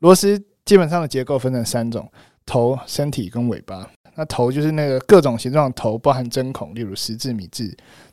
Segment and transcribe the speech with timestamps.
[0.00, 2.10] 螺丝基本上的结构分成三种：
[2.44, 3.88] 头、身体跟尾巴。
[4.16, 7.64] 那头就是那个各种形状的头，包含针孔，例如十字、米字，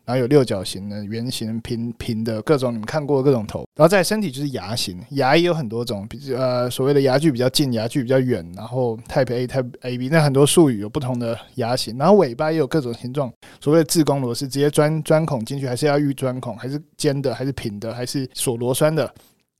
[0.05, 3.68] 然后有六角形的、圆形、平平的各种，你们看过的各种头。
[3.76, 11.98] 然后在身体就是牙形，牙也有很多种，比如呃所谓的牙距比较近，牙距比较远，然后 Type A、Type AB，那很多术语有不同的牙形。
[11.98, 19.12] 然后尾巴也有各种形状，所谓的自攻螺丝，直接钻钻孔进去，还是要预钻孔，还是尖的，还是平的，还是锁螺栓的，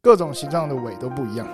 [0.02, 1.48] 各种形状的尾都不一样。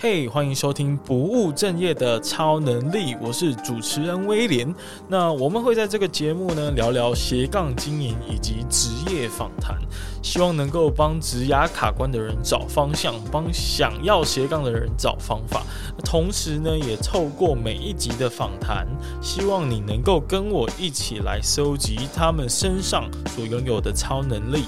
[0.00, 4.72] 嘿欢迎收听不务正业的超能力，我是主持人威廉。
[5.08, 9.76] 那我们会在这个节目呢聊聊斜杠经营以及职业访谈，
[10.22, 15.64] 希望能够帮职涯卡关的人找方向，帮想要斜杠的人找方法。
[16.04, 18.86] 同时呢，也透过每一集的访谈，
[19.20, 24.62] 希望你能够跟我一起来搜集他们身上所拥有的超能力。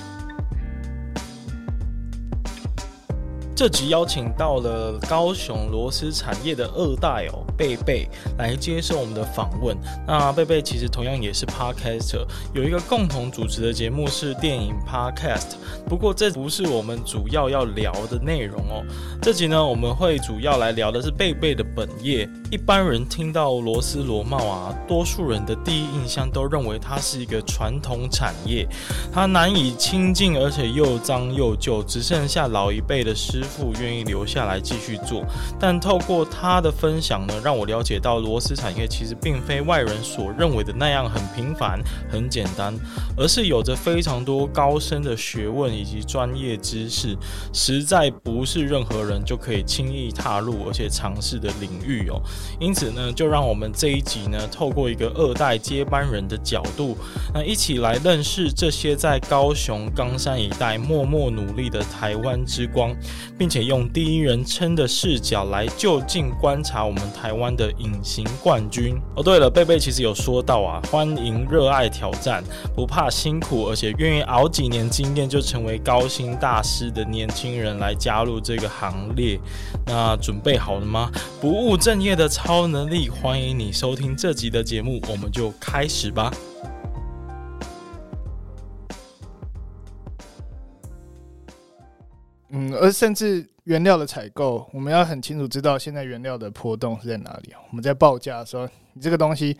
[3.61, 9.77] 这集邀请到了高雄螺丝产业的二代哦，贝贝来接受我们的访问。
[10.07, 15.57] 那贝贝其实同样也是 Podcaster，有一个共同主持的节目是电影 Podcast。
[15.87, 18.83] 不过这不是我们主要要聊的内容哦。
[19.21, 22.27] 这集呢，我们会主要来聊的是贝贝的本业。
[22.51, 28.67] 一般人听到螺丝螺帽啊，多数人的第一印象都认为它是一个传统产业，
[29.13, 35.25] 它难以亲近，而且又脏又旧，只剩下老一辈的师傅愿意留下来继续做，
[35.59, 42.73] 但透过他的分享呢，让我了解到螺丝产业其实并非外人所认为的那样很平凡、很简单，
[43.17, 47.17] 而是有着非常多高深的学问以及专业知识，
[47.53, 52.21] 实在不是任何人就可以轻易踏入而且尝试的领域哦。
[52.61, 56.97] 因此呢，就让我们这一集呢，透过一个二代接班人的角度，
[57.35, 62.95] 那一起来认识这些在高雄冈山一带默默努力的台湾之光，
[63.41, 69.01] 并且用第一人称的视角来就近观察我们台湾的隐形冠军。
[69.17, 72.45] 哦，对了，贝贝其实有说到啊，欢迎热爱挑战、
[72.77, 79.41] 不怕辛苦，而且愿意熬几年经验就成为高薪大师的年轻人来加入这个行列。
[79.87, 81.11] 那准备好了吗？
[81.41, 86.31] 不务正业的超能力，欢迎你收听这集的节目，我们就开始吧。
[92.51, 97.53] 嗯，而甚至原料的采购，我们要很清楚知道现在原料的波动是在哪里。
[97.71, 99.57] 我们在报价的时候，你这个东西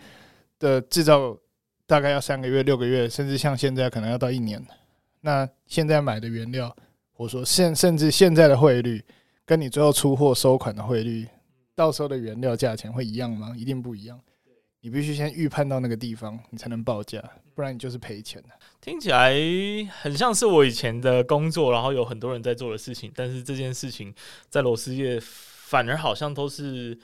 [0.59, 1.37] 的制造
[1.85, 4.61] 大概要三个月、六个月，甚至像现在可能要到一年。
[5.21, 6.75] 那现在买的原料，
[7.13, 9.03] 或者说现甚至现在的汇率，
[9.45, 11.27] 跟你最后出货收款的汇率，
[11.75, 13.53] 到时候的原料价钱会一样吗？
[13.57, 14.19] 一定不一样。
[14.81, 17.23] 你必须先预判到那个地方，你才能报价，
[17.61, 18.49] 不然你就是赔钱的。
[18.81, 19.31] 听起来
[20.01, 24.11] 很像是我以前的工作，然后有很多人在做的事情，但是这件事情
[24.49, 26.97] 在螺丝业反而好像都是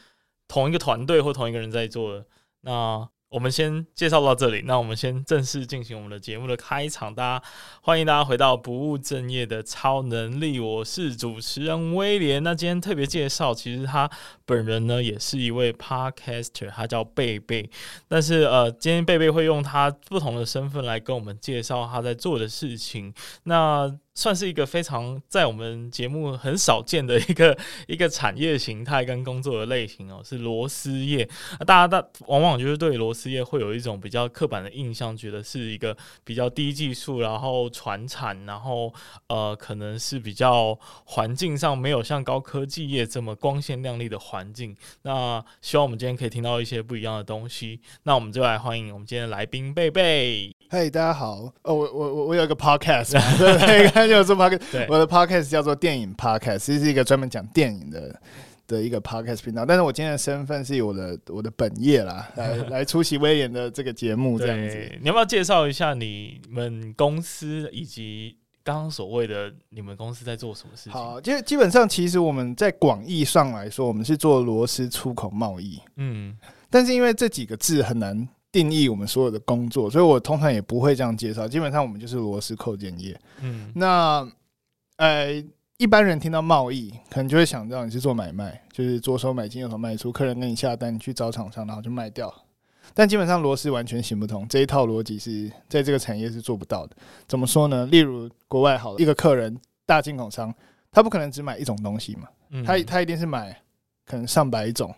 [0.47, 2.25] 同一个团队或同一个人在做的。
[2.61, 7.13] 那我们先介绍到这里，那我们先正式进行我们的节目的开场。
[7.13, 7.45] 大家
[7.81, 12.41] 欢迎大家回到不务正业的超能力，我是主持人威廉。
[12.41, 14.09] 那今天特别介绍，其实他
[14.45, 17.69] 本人呢也是一位 podcaster，他叫贝贝。
[18.07, 23.13] 但是呃，今天贝贝会用他不同的身份来跟我们介绍他在做的事情。
[23.43, 27.55] 那算是一个非常在我们节目很少见的一个
[27.85, 31.23] 一个产业形态跟工作的类型哦，是螺丝业。
[31.67, 38.91] 大家大往往就是对螺丝业会有一种比较刻板的印象，觉得是一个比较低技术，然后传产，然后
[39.27, 44.75] 呃可能是比较环境上没有像高科技业这么光鲜亮丽的环境。
[45.03, 47.79] 那希望我们今天可以听到一些不一样的东西。
[48.01, 50.51] 那我们就来欢迎我们今天来宾贝贝。
[50.71, 51.53] 嘿，大家好。
[51.61, 53.13] 哦，我我我我有一个 podcast，
[54.07, 54.17] 对。
[54.17, 58.21] 就做 podcast，我的 podcast 叫做电影 podcast，其实是一个专门讲电影的
[58.67, 59.65] 的一个 podcast 频道。
[59.65, 64.91] 但是我今天的身份是以我的我的本业啦，来 来出席威廉的这个节目这样子。
[65.01, 70.91] 你要不要介绍一下你们公司以及刚刚所谓的你们公司在做什么事情？
[70.91, 75.79] 好，就基本上其实我们在广义上来说，我们是做螺丝出口贸易。
[75.95, 76.37] 嗯，
[76.69, 78.27] 但是因为这几个字很难。
[78.57, 81.47] 定义我们所有的工作，所以我通常也不会这样介绍。
[81.47, 83.15] 基本上我们就是螺丝扣件业。
[83.41, 84.27] 嗯，那
[84.95, 85.31] 呃，
[85.77, 92.33] 一般人听到贸易，可能就会想到你是做买卖，就是左手买进右手卖出，客人跟你下单，你去找厂商，然后就卖掉。
[92.95, 96.95] 但基本上螺丝完全行不通，这一套逻辑是在这个产业是做不到的。
[97.27, 97.85] 怎么说呢？
[97.85, 99.55] 例如国外好了，一个客人
[99.85, 100.51] 大进口商，
[100.91, 102.27] 他不可能只买一种东西嘛，
[102.65, 103.55] 他他一定是买
[104.03, 104.91] 可能上百种，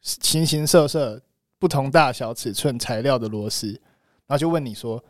[0.00, 1.20] 形形色色。
[1.58, 3.68] 不同大小、尺寸、材料的螺丝，
[4.26, 5.02] 然后就问你说：“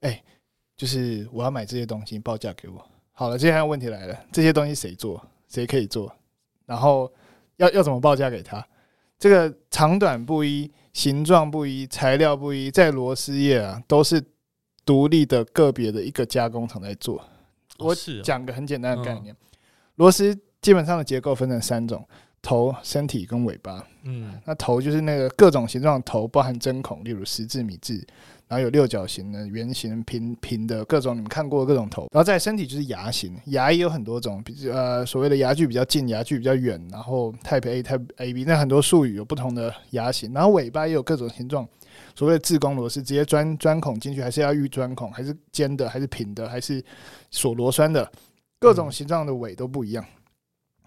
[0.00, 0.24] 哎、欸，
[0.76, 5.24] 就是我要买这些东西，报价给我。”好了，接下来问题来了：这些东西谁做？
[5.48, 6.12] 谁可以做？
[6.66, 7.12] 然后
[7.56, 8.66] 要要怎么报价给他？
[9.18, 14.20] 这个长短不一，形状不一，材料不一，在螺丝业啊，都是
[14.84, 17.18] 独立的个别的一个加工厂在做。
[17.78, 17.94] 哦、我
[18.24, 19.36] 讲个很简单的概念，
[19.96, 22.04] 螺丝基本上的结构分成三种。
[22.42, 27.94] 头、身体跟尾巴，嗯，那头就是那个各种形状的头，包含针孔，例如十字、米字，
[28.48, 32.08] 然后有六角形的、圆形、平平的各种，你们看过的各种头。
[32.12, 40.34] 然后在身体就是牙形，牙也有很多种，比呃所谓的牙距比较近，牙距比较远，然后 Type A、Type AB，那很多术语有不同的牙形。
[40.34, 41.64] 然后尾巴也有各种形状，
[42.16, 46.84] 所谓的自攻螺丝，直接钻钻孔进去，还是要预钻孔，还是尖的，还是平的，还是
[47.30, 48.10] 锁螺栓的，
[48.58, 50.04] 各种形状的尾都不一样。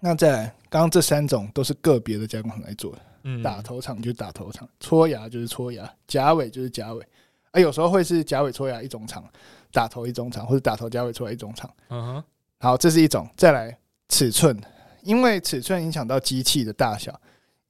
[0.00, 2.98] 那再来，刚刚这三种都是个别的加工厂来做的。
[3.24, 7.02] 嗯，打头厂就是打头厂，搓牙就是搓牙，夹尾就是夹尾。
[7.50, 9.24] 啊，有时候会是夹尾搓牙一种厂，
[9.72, 11.70] 打头一种厂，或者打头夹尾搓牙一种厂。
[11.88, 12.24] 嗯哼。
[12.58, 13.28] 好，这是一种。
[13.36, 13.76] 再来
[14.08, 14.56] 尺寸，
[15.02, 17.18] 因为尺寸影响到机器的大小。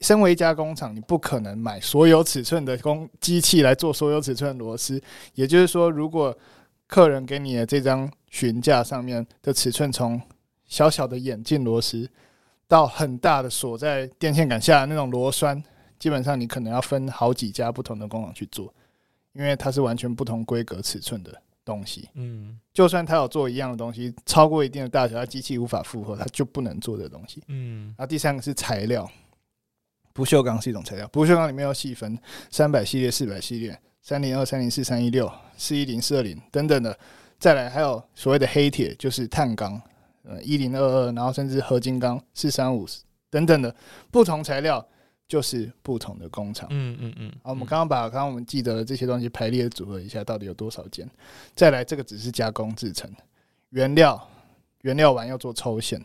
[0.00, 5.02] 身为一家工厂，你不可能买所有尺寸的工机器来做所有尺寸的螺丝。
[5.32, 6.36] 也就是说，如果
[6.86, 10.20] 客人给你的这张询价上面的尺寸从
[10.66, 12.08] 小小的眼镜螺丝，
[12.66, 15.62] 到很大的锁在电线杆下的那种螺栓，
[15.98, 18.72] 基本上你可能要分好几家不同的工厂去做，
[19.32, 21.32] 因为它是完全不同规格尺寸的
[21.64, 22.08] 东西。
[22.14, 27.42] 嗯，就算它有做一样的东西，超过一定的大小，它机器无法负荷，它就不能做这个东西。
[27.48, 29.08] 嗯，然后第三个是材料，
[30.12, 32.18] 不锈钢是一种材料，不锈钢里面要细分
[32.50, 36.98] 三百系列、四百系列、三零二、三零四、三一六、四一零、四二零等等的。
[37.38, 39.80] 再来还有所谓的黑铁，就是碳钢。
[40.26, 42.86] 呃，一零二二，然后甚至合金钢四三五
[43.30, 43.74] 等等的
[44.10, 44.84] 不同材料，
[45.28, 46.66] 就是不同的工厂。
[46.70, 47.32] 嗯嗯嗯。
[47.42, 51.08] 好，我们刚刚把刚刚我们记得的这些东西排列组合一下，到底有多少件？
[51.54, 53.10] 再来，这个只是加工制成，
[53.70, 54.28] 原料
[54.82, 56.04] 原料完要做抽线，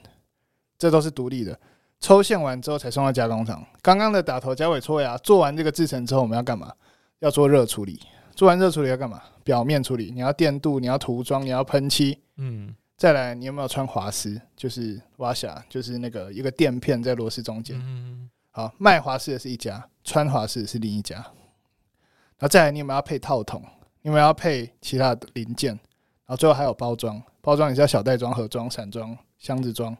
[0.78, 1.60] 这都是独立的。
[2.00, 3.64] 抽线完之后才送到加工厂。
[3.82, 6.74] 刚刚的打头、夹尾、搓牙做完这个制成之后，我们要干嘛？
[7.20, 8.00] 要做热处理。
[8.36, 9.22] 做完热处理要干嘛？
[9.44, 12.18] 表面处理，你要电镀，你要涂装，你要喷漆。
[12.38, 12.74] 嗯。
[13.02, 14.40] 再来，你有没有穿滑丝？
[14.56, 17.76] 就是挖下，就是那个一个垫片在螺丝中间。
[17.84, 21.16] 嗯，好，卖滑丝的是一家，穿滑丝的是另一家。
[21.16, 23.60] 然后再来，你有没有要配套筒？
[24.04, 25.72] 你有没有要配其他的零件？
[25.72, 29.98] 然后最后还有包装，包装你是要小袋装、盒装、散装、箱子装，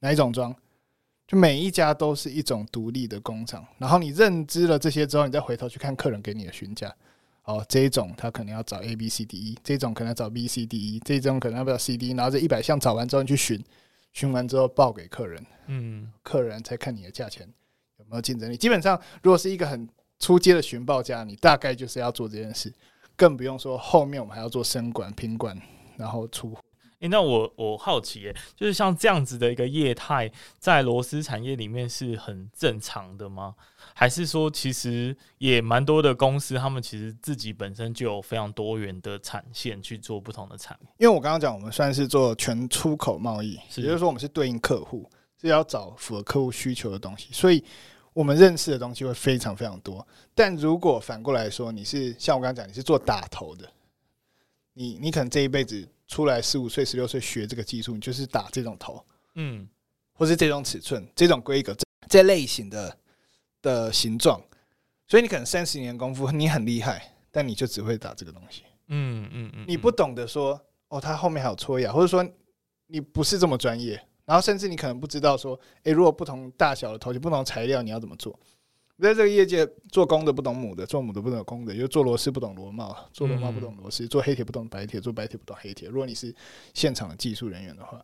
[0.00, 0.54] 哪一种装？
[1.26, 3.66] 就每一家都是一种独立的工厂。
[3.78, 6.94] 然后你认知了这些之后，你再回头去看客人给你的询价。
[7.44, 13.62] 哦，这一种他可能要找 A B C D E，这种可能要找 B C D E，这种可能要找 C D，然后这一百项找完之后你去寻，
[14.12, 17.48] 寻完之后报给客人，嗯，客人才看你的价钱
[17.98, 18.56] 有没有竞争力。
[18.56, 19.88] 基本上，如果是一个很
[20.20, 22.72] 初阶的寻报价，你大概就是要做这件事，
[23.16, 25.60] 更不用说后面我们还要做生管、品管，
[25.96, 26.56] 然后出。
[27.02, 33.56] 诶，那我我好奇，诶，就是像这样子的一个业态，在螺丝产业里面是很正常的吗？
[33.92, 40.88] 还是说，其实也蛮多的公司，他们其实自己本身就有非常多元的产线去做不同的产品？
[40.98, 45.10] 因为我刚刚讲，我们算是做全出口贸易，也就是说，我们是对应客户，
[45.40, 47.64] 是要找符合客户需求的东西，所以
[48.12, 50.06] 我们认识的东西会非常非常多。
[50.36, 53.68] 但如果反过来说，你是像我刚刚讲，你是做打头的，
[54.74, 55.88] 你你可能这一辈子。
[56.12, 59.02] 出来十五岁、十六岁学这个技术，你就是打这种头，
[59.36, 59.66] 嗯，
[60.12, 62.98] 或是这种尺寸、这种规格、这这类型的
[63.62, 64.38] 的形状，
[65.08, 72.22] 所以你可能三十年功夫，你很厉害，但你就只会打这个东西，嗯嗯嗯，你不懂得说哦，它后面还有搓牙，或者说
[72.88, 73.94] 你不是这么专业，
[74.26, 78.38] 然后甚至你可能不知道说，诶，如果不同大小的头，就不同材料，你要怎么做？
[79.02, 85.88] 在这个业界，做公的不懂母的，做母的不懂公的，就做螺丝不懂螺帽，做螺帽不懂螺丝，做黑铁不懂白铁，做白铁不懂黑铁。
[85.88, 86.32] 如果你是
[86.72, 88.00] 现场的技术人员的话，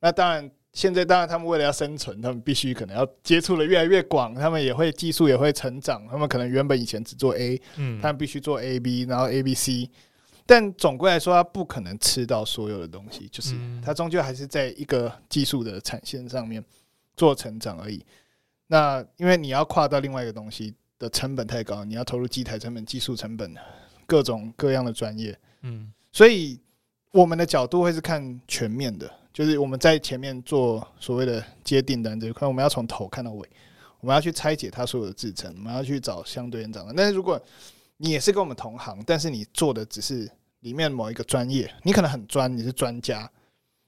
[0.00, 9.88] 那当然，现在当然他们为了要生存，他们必须可能要接触的越来越广，他们也会技术也会成长，他们可能原本以前只做 A，嗯，他们必须做 A B，然后 A B C，
[10.44, 16.62] 但总归来说，他不可能吃到所有的东西，就是他终究还是在一个技术的产线上面
[17.16, 18.04] 做成长而已。
[18.74, 23.54] 那因为你要跨到另外一个东西的成本太高，你要投入机台成本、技术成本、
[24.04, 26.58] 各种各样的专业，嗯，所以
[27.12, 33.48] 我们的角度会是看全面的，就是我们在前面做所谓的接订单这一块，我们要从头看到尾，
[34.00, 36.92] 我们要去拆解它所有的制成，我们要去找相对应长的。
[36.96, 37.40] 但是如果
[37.98, 40.28] 你也是跟我们同行，但是你做的只是
[40.62, 43.30] 里面某一个专业，你可能很专，你是专家，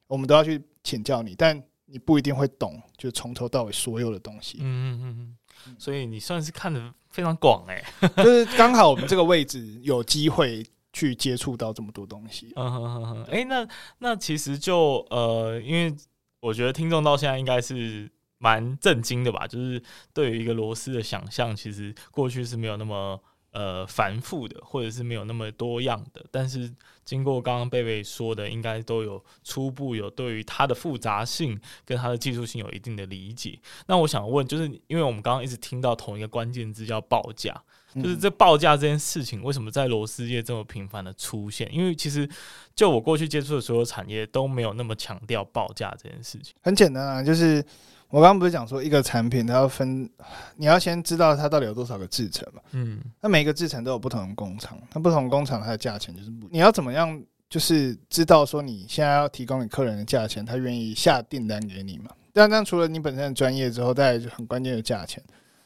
[0.06, 1.60] 我们都要去请教你，但。
[1.86, 4.58] 你不一定会懂，就从头到尾所有的东西。
[4.60, 7.82] 嗯嗯嗯，所以你算是看得非常广哎，
[8.18, 12.52] 就是刚好我们这个位置有机会去接触到这么多东西。
[12.56, 13.66] 嗯哼哼哼，哎，那
[13.98, 15.94] 那其实就呃，因为
[16.40, 19.46] 我觉得听众到现在应该是蛮震惊的吧？
[19.46, 23.20] 就是对于一个螺丝的想象，其实过去是没有那么
[23.56, 26.22] 呃繁复的，或者是没有那么多样的。
[26.30, 26.70] 但是
[27.06, 33.58] 经过刚刚贝贝说的，应该都有初步有对于它的复杂性跟它的技术性有一定的理解。
[33.86, 37.62] 那我想问，就是因为我们刚刚一直听到同一个关键字叫报价。
[37.94, 41.66] 就是这报价这件事情，为什么在螺丝业这么频繁的出现？
[41.74, 42.28] 因为其实
[42.74, 46.54] 就我过去接触的所有产业都没有那么强调报价这件事情。
[46.60, 47.64] 很简单啊，就是
[48.08, 50.08] 我刚刚不是讲说一个产品它要分，
[50.56, 52.60] 你要先知道它到底有多少个制程嘛。
[52.72, 53.00] 嗯。
[53.20, 56.48] 那每一个制程都有不同的工厂，那不同工厂它的价钱就是不。
[56.50, 62.10] 你要怎么样，就是知道说你现在要提供给客人的价钱，他愿意下订单给你嘛？
[62.32, 65.22] 但但除了你本身的专业之后，再来就很关键的价钱。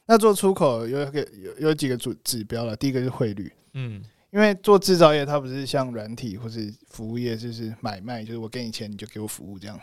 [0.06, 9.78] 那做出口有一个有有几个主指标了，第一个是汇率，嗯，因为做制造业它不是像软体或是服务业，就是买卖，就是我给你钱你就给我服务这样，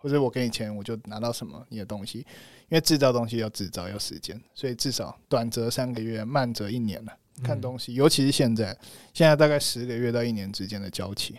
[0.00, 7.12] 或者我给你钱我就拿到什么你的东西，因为制造东西要制造要时间，所以至少短则三个月，慢则一年了。
[7.42, 8.76] 看东西，尤其是现在，
[9.14, 11.38] 现在大概十个月到一年之间的交期。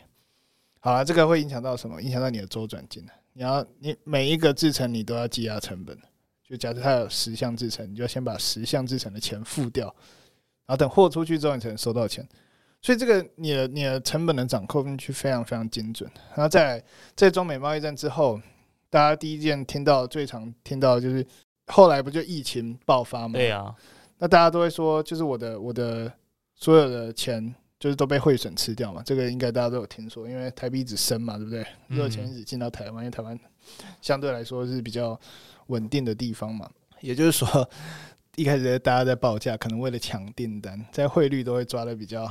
[0.79, 2.01] 好了，这个会影响到什么？
[2.01, 3.03] 影响到你的周转金，
[3.33, 5.97] 你要你每一个制成你都要积压成本。
[6.43, 9.85] 就假设它有十项制成，你就要先把十项制成的钱付掉，
[10.65, 12.27] 然后等货出去之后，你才能收到钱。
[12.81, 16.09] 所以这个你的你的成本的掌控进去非常非常精准。
[16.35, 16.83] 然后在
[17.15, 18.39] 在中美贸易战之后，
[18.89, 21.25] 大家第一件听到最常听到的就是
[21.67, 23.33] 后来不就疫情爆发嘛？
[23.33, 23.73] 对啊，
[24.17, 26.11] 那大家都会说，就是我的我的
[26.55, 29.01] 所有的钱就是都被汇损吃掉嘛。
[29.05, 31.65] 这个应该大家都有听说，因为台币一直升嘛，对不对？
[31.87, 33.39] 热钱一直进到台湾，因为台湾
[34.01, 35.19] 相对来说是比较。
[35.67, 36.69] 稳定的地方嘛，
[36.99, 37.69] 也就是说，
[38.35, 42.29] 一开始大家在报价，可能为了抢订单，在汇率都会抓的比较，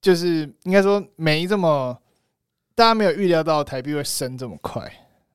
[0.00, 1.96] 就是应该说没这么，
[2.74, 4.82] 大家没有预料到台币会升这么快，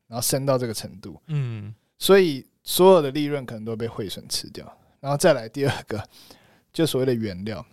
[0.07, 4.65] 然后升到这个程度，嗯，所以所有的利润可能都被汇损吃掉。
[4.99, 6.03] 然后再来第二个，
[6.71, 7.65] 就所谓的原料，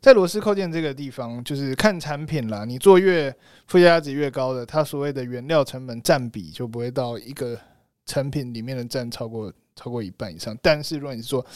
[0.00, 3.34] 在螺丝扣件这个地方，就是看产品啦，你做越
[3.66, 7.58] 附加值越高的，它所谓的原料成本占比就不会到一个。
[8.04, 11.46] 成品里面的占超过超过一半以上，但是如果你做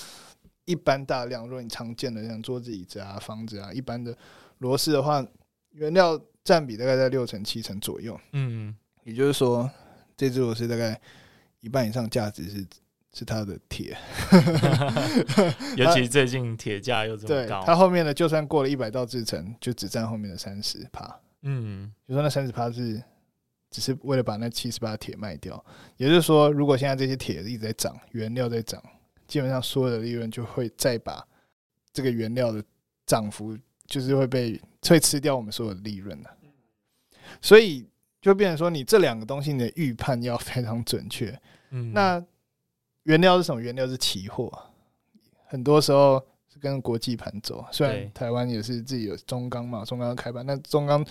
[0.64, 4.16] 一般大量，如果你常见的像桌子、椅子啊、房子啊，一般的
[4.58, 5.24] 螺丝的话，
[5.72, 8.18] 原料占比大概在六成七成左右。
[8.32, 9.70] 嗯，也就是说，
[10.16, 11.00] 这只螺丝大概
[11.60, 12.66] 一半以上价值是
[13.12, 13.96] 是它的铁，
[15.76, 21.20] 尤其最近铁价又这么高，它后面的就算过了一百道制程，就只占后面的三十趴。
[21.42, 23.02] 嗯，就说那三十趴是。
[23.68, 25.62] 只是为了把那七十八铁卖掉，
[25.96, 28.82] 也就是说，如果现在这些铁一直在涨，原料在涨，
[29.26, 31.22] 基本上所有的利润就会再把
[31.92, 32.62] 这个原料的
[33.04, 36.30] 涨幅，就是会被会吃掉我们所有的利润的。
[37.40, 37.86] 所以
[38.20, 41.38] 就变成说，你这两个东西你的预判要非常准确。
[41.70, 42.22] 嗯，那
[43.04, 43.60] 原料是什么？
[43.60, 44.52] 原料是期货，
[45.46, 46.58] 很多时候是。
[46.58, 51.04] 跟国际盘走，虽然台湾也是自己有中钢嘛，中钢开盘，那中钢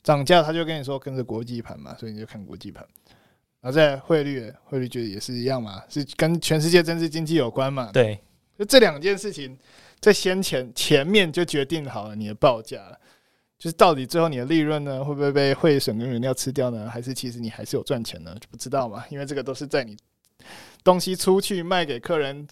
[0.00, 2.86] 涨价，他就跟你说跟着国际盘嘛，所以你就看国际盘。
[3.60, 7.90] 然后在汇率，汇率觉得也是一样嘛，是跟全世界政治经济有关嘛。
[7.92, 8.18] 对，
[8.56, 9.58] 就这两件事情
[10.02, 13.00] 在先前前面就决定好了你的报价了，
[13.58, 16.90] 就是到底最后你的利润呢，会不会被汇损跟原料吃掉呢？
[16.90, 18.36] 还是其实你还是有赚钱呢？
[18.38, 19.96] 就不知道嘛，因为这个都是在你
[20.84, 22.46] 东西出去卖给客人，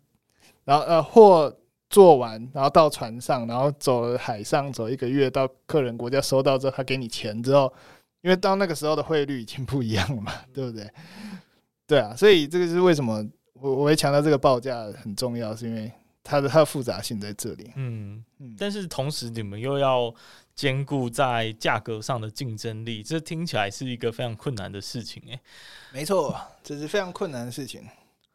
[0.64, 1.54] 然后呃货。
[1.92, 7.72] 做完，然后到船上，然后走了海上走一个月，到客人国家收到之后，他给你钱之后，
[8.20, 10.88] 因为到那个时候的汇率已经不一样了嘛，对不对？
[11.88, 15.90] 对啊，所以这个是为什么我我会强调这个报价很重要，是因为
[16.22, 17.70] 它的它的复杂性在这里。
[17.76, 20.14] 嗯嗯，但是同时你们又要
[20.54, 25.40] 兼顾在价格上的竞争力，这听起来是一个非常困难的事情诶。
[25.92, 27.82] 没错，这是非常困难的事情，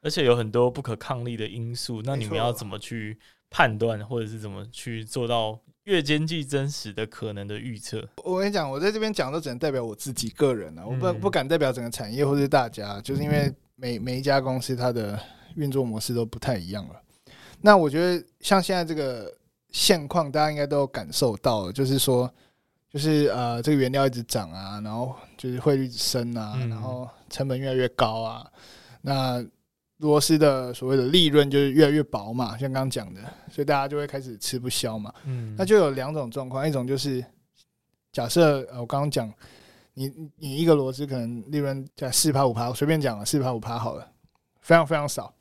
[0.01, 3.18] 而且有很多不可抗力的因素，那你们要怎么去？
[3.48, 8.06] 判断或者是怎么去做到越经济真实的可能的预测？
[8.18, 15.18] 我跟你讲，我在这边讲都只能代表我自己个人啊，我不不敢代表整个产业或者是大家，就是因为每每一家公司它的
[15.56, 17.01] 运作模式都不太一样了。
[17.65, 19.34] 那我觉得像现在这个
[19.72, 22.31] 现况，大家应该都有感受到了，就是说，
[22.91, 28.51] 就是呃，这个原料一直涨啊，然后就是汇率一直升啊，然后成本越来越高啊，
[29.01, 29.43] 那。
[30.00, 35.12] 螺丝的所谓的利润就是越来越薄嘛，像刚刚讲的，所以大家就会开始吃不消嘛。
[35.24, 37.24] 嗯，那就有两种状况，一种就是
[38.12, 39.34] 假设呃，我刚刚讲，
[39.93, 44.05] 你你一个螺丝可能利润在四趴五趴，我随便讲了四趴五趴好了，
[44.60, 45.34] 非常非常少。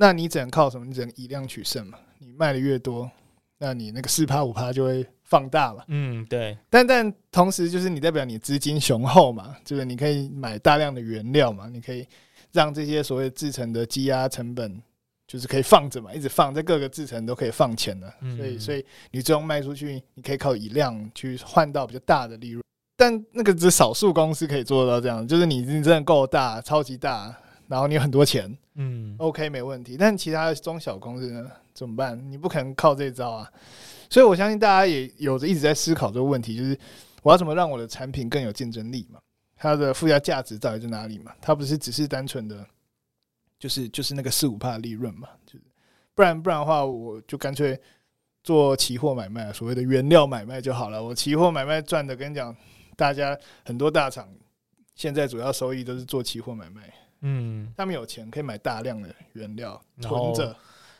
[0.00, 0.86] 你那你只能靠什么？
[0.86, 1.98] 你只能以量取胜嘛。
[2.18, 3.10] 你卖的越多，
[3.58, 5.84] 那你那个四趴五趴就会放大嘛。
[5.88, 6.56] 嗯，对。
[6.70, 12.06] 但但同时就是你代表你资金雄厚嘛，就是你可以买大量的原料嘛，你可以。
[12.52, 14.82] 让这些所谓制成的积压成本
[15.24, 22.64] 就是可以放着嘛，一直放在各个制成都可以放钱的，所以所以你最终卖出去，你可以靠以量去换到比较大的利润。
[22.96, 27.32] 但那个只是少数公司可以做到这样，就是你你真的够大，超级大，
[27.68, 29.96] 然后你有很多钱，嗯，OK 没问题。
[29.98, 32.18] 但其他的中小公司呢，怎么办？
[32.30, 33.52] 你不可能靠这招啊。
[34.08, 36.78] 所以我相信大家也有着一直在思考这个问题，就是
[37.22, 39.20] 我要怎么让我的产品更有竞争力嘛？
[39.56, 41.32] 它的附加价值到底在哪里嘛？
[41.42, 42.66] 它不是只是单纯的，
[43.58, 45.28] 就是就是那个四五趴利润嘛？
[45.44, 45.64] 就是
[46.14, 47.78] 不然不然的话，我就干脆
[48.42, 51.02] 做期货买卖，所谓的原料买卖就好了。
[51.02, 52.56] 我期货买卖赚的，跟你讲。
[52.96, 53.34] 大家
[53.64, 54.28] 很多大厂
[54.94, 60.56] 现在主要收益都是做期货买卖，嗯，他们有钱可以买大量的原料存着，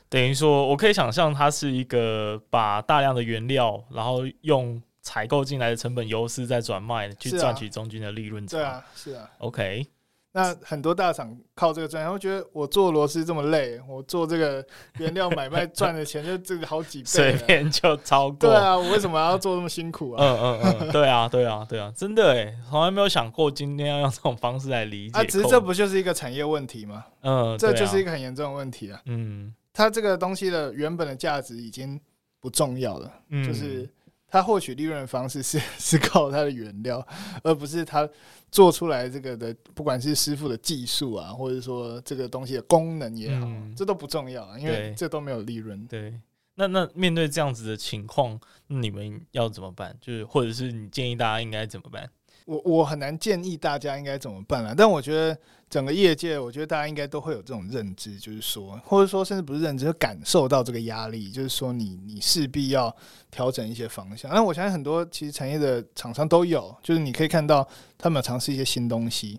[0.08, 8.44] 等于说我可以想象，它是一个把大量的原料，然后用采购进来的成本优势再转卖，去赚取中间的利润。
[8.46, 9.86] 对啊，是啊，OK。
[10.32, 14.64] 那很多大厂靠这个赚，然后觉得我做螺丝这么累，我做这个
[14.98, 18.36] 原料买卖赚的钱就这个好几倍，随便就超过。
[18.38, 20.24] 对啊，我为什么要做这么辛苦啊？
[20.24, 25.18] 嗯嗯嗯，对啊对啊对啊，真的哎，从来没有想过今天要用这种方式来理解。
[25.18, 27.04] 啊，只是这不就是一个产业问题吗？
[27.22, 29.00] 嗯，这就是一个很严重的问题啊。
[29.06, 32.00] 嗯，它这个东西的原本的价值已经
[32.38, 33.12] 不重要了，
[33.44, 33.88] 就是。
[34.30, 37.04] 他获取利润的方式是 是靠他的原料，
[37.42, 38.08] 而不是他
[38.50, 45.86] 做出来这个的，不管是师傅的技术啊，或者说这个东西的功能也好，嗯、这都不重要啊，因为这都没有利润。
[45.86, 46.14] 对，
[46.54, 49.96] 那那面对这样子的情况，你们要怎么办？
[50.00, 52.08] 就是或者是你建议大家应该怎么办？
[52.50, 55.36] 我我很难建议大家应该怎么办了，但我觉得。
[55.70, 62.92] 整个业界，我觉得大家应该都会有这种认知，就是说，或者说甚至不是认知，就感受到这个压力，就是说你，你你势必要
[63.30, 64.28] 调整一些方向。
[64.34, 67.64] 那我相信很多其实产业的厂商都有，就是你可以看到
[67.96, 69.38] 他们有尝试一些新东西，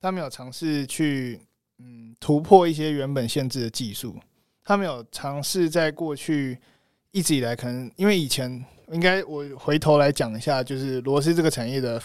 [0.00, 1.40] 他们有尝试去
[1.78, 4.16] 嗯突破一些原本限制的技术，
[4.64, 6.58] 他们有尝试在过去
[7.12, 12.00] 一直以来可能因为以前应该我回头来讲一下，就是螺丝这个产业的。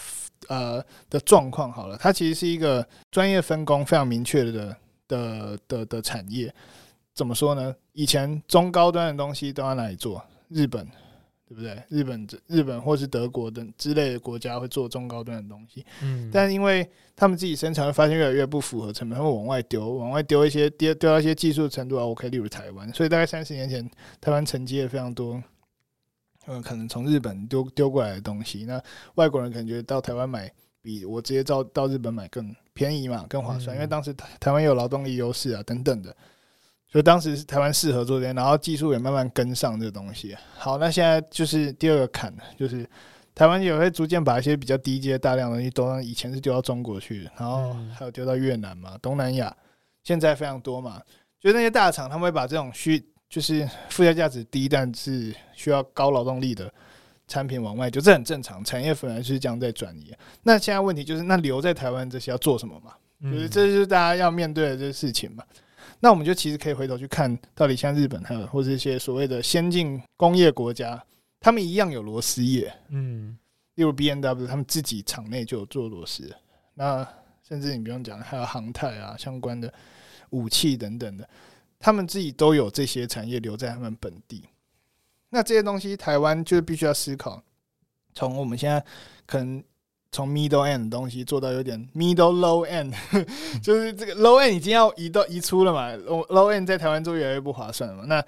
[0.48, 6.54] 呃的状况好了，它其实是一个专业分工非常明确的的的的产业。
[7.16, 7.74] 怎么说呢？
[7.94, 10.24] 以前中高端的东西都在哪里做？
[10.50, 10.86] 日本，
[11.48, 11.82] 对不对？
[11.90, 15.84] 日本日本或是德国等之类的国家会做中高端的东西。
[16.04, 22.94] 嗯，但因为他们自己生产会发现越来越不符合成本，他们往外丢，往外丢一些丢丢到一些技术程度 OK，例如台湾。
[22.94, 23.90] 所以大概三十年前，
[24.22, 25.42] 台湾承接了非常多。
[26.48, 28.82] 嗯，可能从日本丢丢过来的东西，那
[29.16, 36.16] 外国人感觉到台湾买比我直接到到日本买更便宜嘛，更划算，因为当时台台湾有劳动力优势啊等等的，
[36.88, 40.36] 所以当时台湾适合做这些，然后技术也慢慢跟上这个东西。
[40.56, 42.88] 好，那现在就是第二个坎，就是
[43.34, 49.56] 台湾也会逐渐把一些比较低阶大量的东西都让以前是丢到中国去，然后还有丢到越南嘛、东南亚，
[50.04, 51.02] 现在非常多嘛，
[51.40, 56.72] 就是那些大厂他们会把这种需就是附加价值低，但是需要高劳动力的
[57.28, 58.64] 产品往外，就这很正常。
[58.64, 60.14] 产业本来是这样在转移。
[60.44, 62.94] 那现在问题就是，那留在台湾这些要做什么嘛？
[63.24, 65.44] 就是这就是大家要面对的这个事情嘛。
[66.00, 71.02] 那我们就其实可以回头去看，到底像日本还有或者一些所谓的先进工业国家，
[71.40, 72.72] 他们一样有螺丝业。
[72.90, 73.36] 嗯，
[73.76, 76.30] 例如 B N W，他们自己厂内就有做螺丝。
[76.76, 77.08] 那
[77.48, 79.74] 甚至你不用讲，还有航太啊相关的
[80.30, 81.28] 武器等等的。
[81.86, 84.44] 他们自己都有这些产业留在他们本地，
[85.30, 87.44] 那这些东西台湾就必须要思考。
[88.16, 88.84] 从我们现在
[89.28, 89.64] 可能
[90.12, 92.92] 从 middle end 的东西做到有点 middle low end，
[93.62, 98.06] 就是这个 low end 已经要移到移出了嘛，low end 在台湾做越来越不划算了嘛。
[98.08, 98.20] 那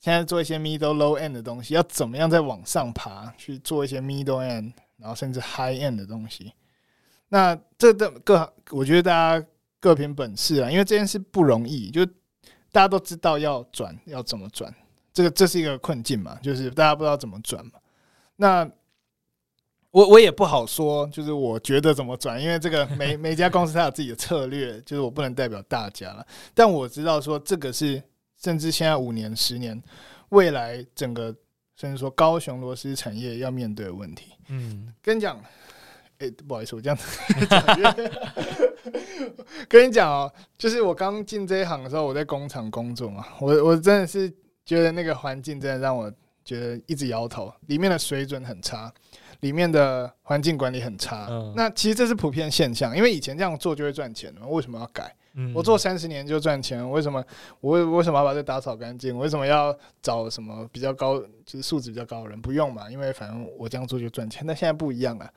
[0.00, 6.50] 现在做一些 middle low end 的东西，要怎么样再往上爬去做一些 middle end，然后甚至 high end 的东西？
[7.28, 9.46] 那这个各我觉得大家
[9.78, 12.06] 各凭本事啊，因为这件事不容易，就。
[12.72, 14.74] 大家都知道要转要怎么转，
[15.12, 17.72] 这个这是一个困境嘛，就是大家不知道怎么转嘛。
[18.36, 18.68] 那
[19.90, 26.26] 我我也不好说，就是我觉得怎么转，因为这个每每家公司它有自己的策略，就是我不能代表大家了。
[26.54, 28.02] 但我知道说这个是，
[28.42, 29.80] 甚至现在五年、十年
[30.30, 31.32] 未来整个
[31.76, 34.32] 甚至说高雄螺丝产业要面对的问题。
[34.48, 35.38] 嗯，跟你讲。
[36.22, 37.18] 哎、欸，不好意思，我这样子
[39.68, 44.32] 跟你讲哦，就是我刚进这一行的时候，我在工厂工作嘛，我我真的是
[44.64, 46.12] 觉得那个环境真的让我
[46.44, 48.92] 觉得一直摇头，里面的水准很差，
[49.40, 51.26] 里面的环境管理很差。
[51.28, 55.12] 嗯、那其实这是普遍现象，因为以前这样做就会赚钱嘛，为什么要改？
[55.34, 57.24] 嗯、我做三十年就赚钱，为什么
[57.60, 59.16] 我为为什么要把这打扫干净？
[59.16, 61.26] 为什么要找什么比较高，就
[61.58, 62.40] 是素质比较高的人？
[62.40, 64.44] 不用嘛，因为反正我这样做就赚钱。
[64.46, 65.32] 但现在不一样了。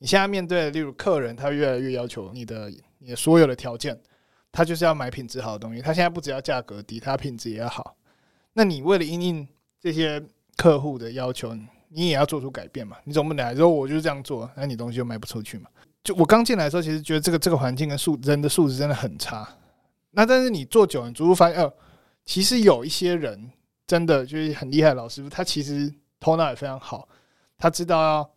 [0.00, 3.96] 你现在面对的，例如客人，他越来越要求你的你的所有的条件
[4.50, 5.80] 他就是要买品质好的东西。
[5.80, 7.96] 他现在不只要价格低，他品质也要好。
[8.54, 9.46] 那你为了因应
[9.78, 10.20] 这些
[10.56, 11.54] 客户的要求，
[11.90, 12.96] 你也要做出改变嘛？
[13.04, 15.68] 你总不能来说我就是这样做，那你东西就卖不出去嘛？
[16.02, 19.46] 就我刚进来的时候，其实觉得这个这个环境跟素人的素质真的很差。
[20.12, 21.72] 那但是你做久了，你逐步发现，哦，
[22.24, 23.50] 其实有一些人
[23.86, 27.06] 真的就是很厉害老师傅，他其实头脑也非常好，
[27.58, 28.30] 他知道要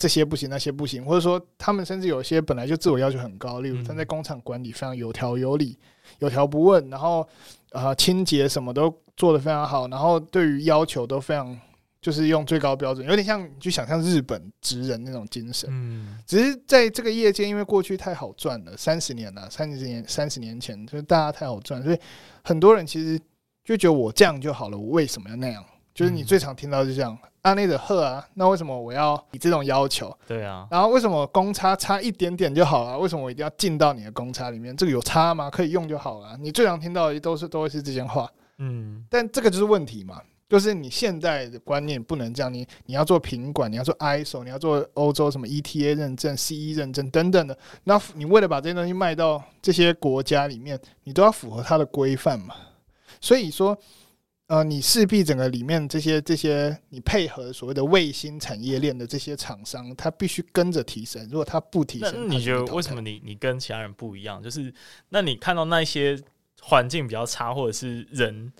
[0.00, 5.78] 这些不行，那些不行，或者说他们甚至有些本来就自我要求很高，例如他在工厂管理非常有条有理、
[6.18, 7.28] 有条不紊，然后
[7.70, 11.56] 啊清洁什么都做得非常好，然后对于要求都非常。
[12.02, 15.68] 就是用最高标准，有点像就想象日本职人那种精神。
[15.70, 21.98] 嗯，只是在这个业界，因为过去太好赚了，三十年了，三十年三十年前，就是大家太好赚，所以
[22.42, 23.20] 很多人其实
[23.62, 25.62] 就觉得我这样就好了，我为什么要那样？
[25.94, 30.14] 就是你最常听到就这样，阿内的赫啊，那为什么我要以这种要求？
[30.26, 32.98] 对啊，然后为什么公差差一点点就好了？
[32.98, 34.76] 为什么我一定要进到你的公差里面？
[34.76, 35.48] 这个有差吗？
[35.48, 36.36] 可以用就好了。
[36.38, 38.30] 你最常听到的都是都会是这些话。
[38.58, 40.20] 嗯，但这个就是问题嘛。
[40.50, 52.56] 就是你现在的观念不能这样，你你要做品管，你要做 ISO，你要做欧洲什么 ETA 认证、CE 认证等等的，那你为了把这些东西卖到这些国家里面，你都要符合它的规范嘛。
[53.20, 53.78] 所以说，
[54.50, 61.24] 呃，你势必整个里面这些这些你配合所谓的卫星产业链的这些厂商，他必须跟着提升。
[61.30, 64.42] 如果他不提升，那你觉得为什么你你跟其他人不一样？
[64.42, 64.74] 就是
[65.10, 66.20] 那你看到那些
[66.60, 68.52] 环境比较差，或者是人？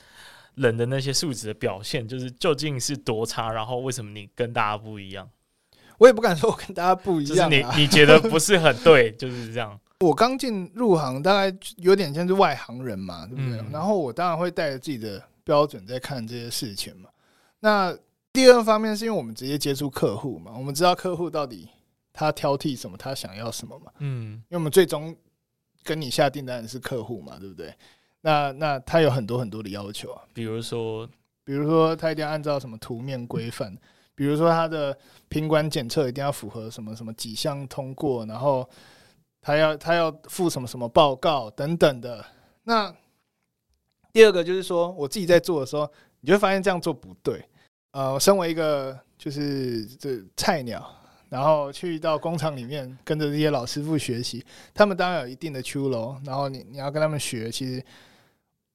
[0.56, 3.50] 人的那些素质的表现，就是究竟是多差？
[3.50, 5.26] 然后为什么你跟大家不一样？
[5.96, 7.72] 我也不敢说我跟大家不一样啊。
[7.74, 9.78] 你你觉得不是很对， 就是这样。
[10.00, 13.60] 我刚进入行，大概有点像是外行人嘛，对不对？
[13.60, 13.70] 嗯。
[13.72, 17.10] 然后我当然会带着自己的标准在看这些事情嘛。
[17.58, 17.92] 那
[18.32, 21.68] 第二方面是因为我们直接接触客户嘛，我们知道客户到底
[22.12, 23.90] 他挑剔什么，他想要什么嘛。
[23.98, 24.34] 嗯。
[24.34, 25.12] 因为我们最终
[25.82, 27.74] 跟你下订单的是客户嘛，对不对？
[28.20, 31.08] 那那他有很多很多的要求啊，比如说，
[31.42, 33.76] 比如说他一定要按照什么图面规范，
[34.14, 34.96] 比如说他的
[35.28, 38.68] 品管检测一定要符合什么什么几项通过，然后
[39.40, 42.24] 他要他要附什么什么报告等等的。
[42.62, 42.94] 那
[44.12, 47.44] 第二个就是说，我自己在做的时候，你就会发现这样做不对。
[47.92, 50.96] 呃，我身为一个就是这菜鸟。
[51.28, 54.44] 然后去到工厂里面，跟着这些老师傅学习，
[54.74, 56.16] 他们当然有一定的出路。
[56.24, 57.80] 然后你你要跟他们学，其实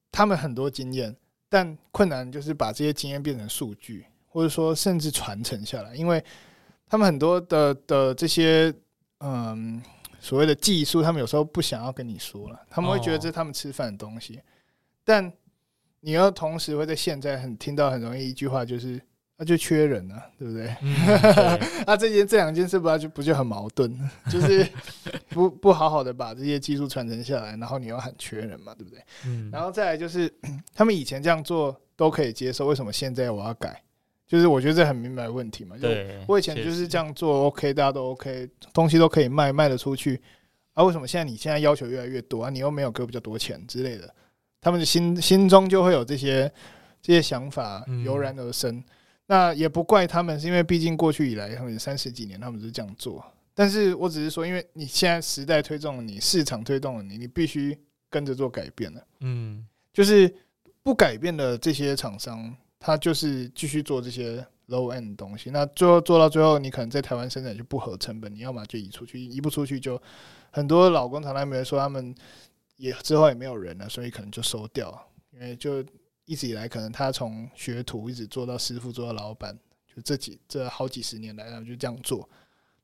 [0.09, 1.13] 他们很多经验，
[1.49, 5.93] 但困难就是把这些经验变成数据，或者说甚至传承下来。
[5.95, 6.23] 因为
[6.87, 8.73] 他们很多的的这些
[9.19, 9.83] 嗯
[10.21, 14.39] 所谓的技术，他们有时候不想要跟你说了，他们会觉得这是他们吃饭的东西。
[15.05, 15.31] 但
[16.01, 19.01] 你要同时会在现在很听到很容易一句话就是。
[19.37, 20.73] 那、啊、就缺人啊，对不对？
[21.85, 23.93] 那、这件这两件事不就不就很矛盾？
[24.31, 24.65] 就是
[25.27, 29.03] 不不好好的把这些技术传承下来，然后你又很缺人嘛，对不对？
[29.25, 30.33] 嗯、然后再来就是
[30.73, 33.83] 他们以前这样做都可以接受，为什么现在我要改？
[34.25, 35.75] 就是我觉得这很明白问题嘛。
[35.81, 40.21] 对，我以前就是这样做，OK，大家都 OK，东西都可以卖，卖得出去。
[40.75, 42.49] 啊，为什么现在你现在要求越来越多啊？
[42.49, 44.15] 你又没有给我比较多钱之类的，
[44.65, 46.51] 他们的心心中就会有这些
[46.99, 48.75] 这些想法油然而生。
[48.75, 48.83] 嗯
[49.27, 53.25] 那也不怪他们，是因为毕竟过去以来，他们三十几年，他们是这样做。
[53.55, 57.75] 但是我只是说，因为你现在时代推动了你，市场推动了你，你必须
[58.07, 59.01] 跟着做改变了。
[59.21, 60.31] 嗯，就是
[60.83, 65.49] 不改变的这些厂商，他就是继续做这些 low end 的东西。
[65.49, 69.99] 那最后做到最后，你可能在台湾生产就不合成本，你要么就移出去，移不出去就
[70.51, 72.13] 很多老工厂他们说他们
[72.77, 75.85] 也之后也没有人了，所以可能就收掉，因为就。
[76.27, 82.27] 一直以来，可能他从学徒一直做到师傅，做到老板，就这几这好几十年来，然后就这样做，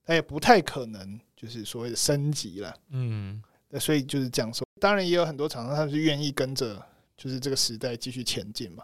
[0.05, 2.71] 他也不太可能就是所谓的升级了。
[2.89, 4.63] 嗯，那所以就是这样说。
[4.79, 6.79] 当然也有很多厂商，他们是愿意跟着
[7.17, 8.83] 就是这个时代继续前进嘛。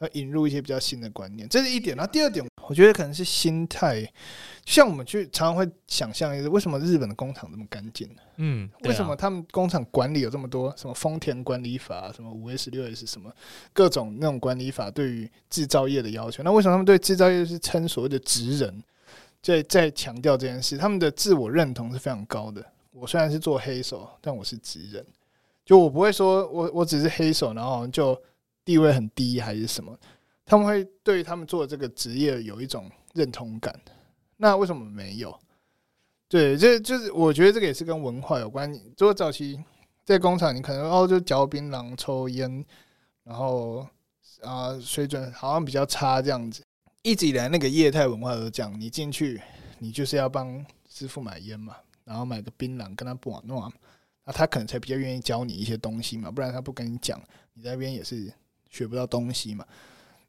[0.00, 1.96] 要引入一些比较新的观念，这是一点。
[1.96, 4.06] 然后第二点，我觉得可能是心态。
[4.64, 8.08] 像我们去常常会想象一个，为什么日本的工厂这么干净？
[8.36, 13.32] 嗯，为什么他们工厂管理有这么多什么丰田管理法，什么五 S 六 S 什么
[13.72, 16.42] 各种那种管理法对于制造业的要求？
[16.42, 18.84] 那为什么他们对制造业是称所谓的职人？
[19.40, 22.64] 在在强调这件事，他们的自我认同是非常高的。
[22.92, 25.04] 我虽然是做黑手，但我是职人。
[25.64, 28.20] 就我不会说我我只是黑手，然后就。
[28.68, 29.98] 地位很低还是什么？
[30.44, 33.74] 他们会对他们做这个职业有一种认同感。
[34.36, 35.34] 那为什么没有？
[36.28, 38.70] 对，这就是我觉得这个也是跟文化有关。
[38.70, 39.58] 如果早期
[40.04, 42.62] 在工厂，你可能哦就嚼槟榔、抽烟，
[43.24, 43.88] 然后
[44.42, 46.62] 啊水准好像比较差这样子。
[47.00, 49.40] 一直以来那个业态文化都讲，你进去
[49.78, 53.62] 你就是要帮师傅买烟嘛，然后买个槟榔跟他不玩弄。
[53.62, 53.72] 啊，
[54.26, 57.18] 他可能才比较愿意教你一些东西嘛，不然他不跟你讲，
[57.54, 58.30] 你那边也是
[58.70, 59.64] 学不到东西嘛。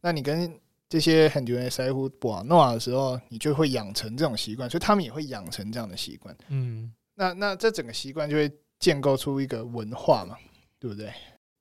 [0.02, 6.36] 那你跟这些很多人在乎玩闹的时候，你就会养成这种习惯，所以他们也会养成这样的习惯。
[6.48, 10.38] 嗯，那那这整个习惯就会建构出一个文化嘛，
[10.80, 11.14] 对不对？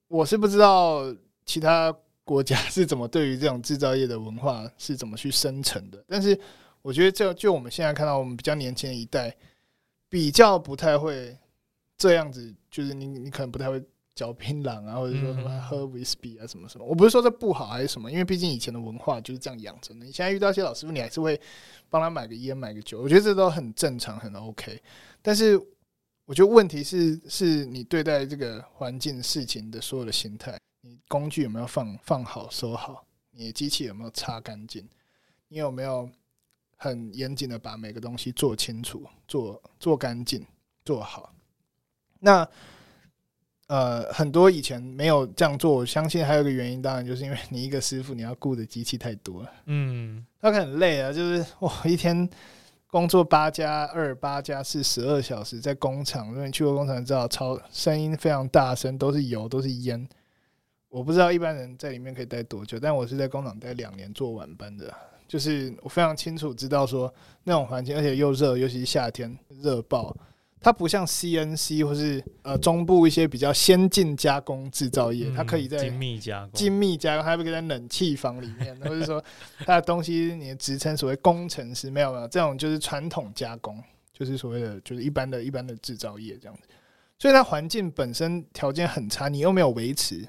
[0.06, 1.14] 我是不知道
[1.44, 6.38] 其他国家是怎么对于这种制造业的文化是怎么去生成的，但是
[6.80, 9.36] 我觉得就就我们现在看到我们比较年轻的一代，
[10.08, 11.36] 比较不太会
[11.98, 13.82] 这样子，就是你你可能不太会。
[14.18, 20.04] 嚼槟榔啊，或者说什么喝威士忌啊，什么什么，我不是说这不好还是什么，因为毕竟以前的文化就是这样养成的。
[20.04, 21.40] 你现在遇到一些老师傅，你还是会
[21.88, 24.82] 帮他买个烟、买个酒，我觉得这都很正常，很 OK。
[25.22, 25.56] 但是
[26.24, 33.06] 我觉得问题是，是你对待这个环境事情的所有的心态，你工具有没有放放好、收好？
[33.30, 34.84] 你的机器有没有擦干净？
[35.46, 36.10] 你有没有
[36.76, 40.44] 很严谨的把每个东西做清楚、做做干净、
[40.84, 41.32] 做好？
[42.18, 42.44] 那。
[43.68, 52.26] 呃，很多以前没有这样做，我相信还有一个原因，当然就是因为 你一个师傅，你要雇的机器太多了，嗯，他很累啊，就是我，一天
[52.86, 60.08] 工作八加二、八加四十二小时在工厂，如果你去过工厂知道，超声音非常大声，都是油，都是烟。
[60.88, 64.90] 我不知道一般人在里面可以待多久，但我是在工厂待两年做晚班的，
[65.28, 67.12] 就是我非常清楚知道说
[67.44, 70.16] 那种环境，而且又热，尤其是夏天热爆。
[70.60, 79.22] 它不像 CNC 或是呃中部一些比较先进加工制造业，它可以在精密加工，精密加工，还可以在冷气房里面， 或者说
[79.60, 83.80] 它的东西，你的职称所谓工程师没有没有，这种就是传统加工，
[84.12, 86.62] 就是所谓的就是一般的一般的制造业这样子，
[87.18, 90.28] 所以它环境本身条件很差，你又没有维持，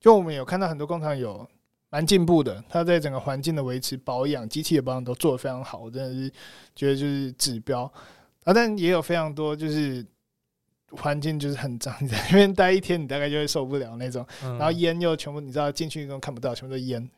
[0.00, 1.48] 就我们有看到很多工厂有
[1.88, 6.28] 蛮进步的，它在整个环境的维持、保养、机器的保养都做得非常好，我真的是
[6.74, 7.90] 觉得就是指标。
[8.46, 10.06] 啊，但也有非常多，就是
[10.92, 14.24] 环境就是很脏，你在那边待一天，你大概就会受不了那种。
[14.40, 17.10] 然后烟又全部，你知道进去都看不到，全部都烟。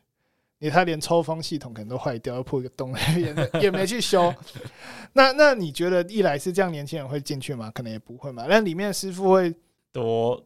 [0.57, 4.33] 你他连抽风系统可能都坏掉，要破一个洞，也没也没去修。
[5.13, 7.71] 那那你觉得一来是这样，年轻人会进去吗？
[7.73, 8.45] 可能也不会嘛。
[8.49, 9.53] 但里面的师傅会
[9.91, 10.43] 多。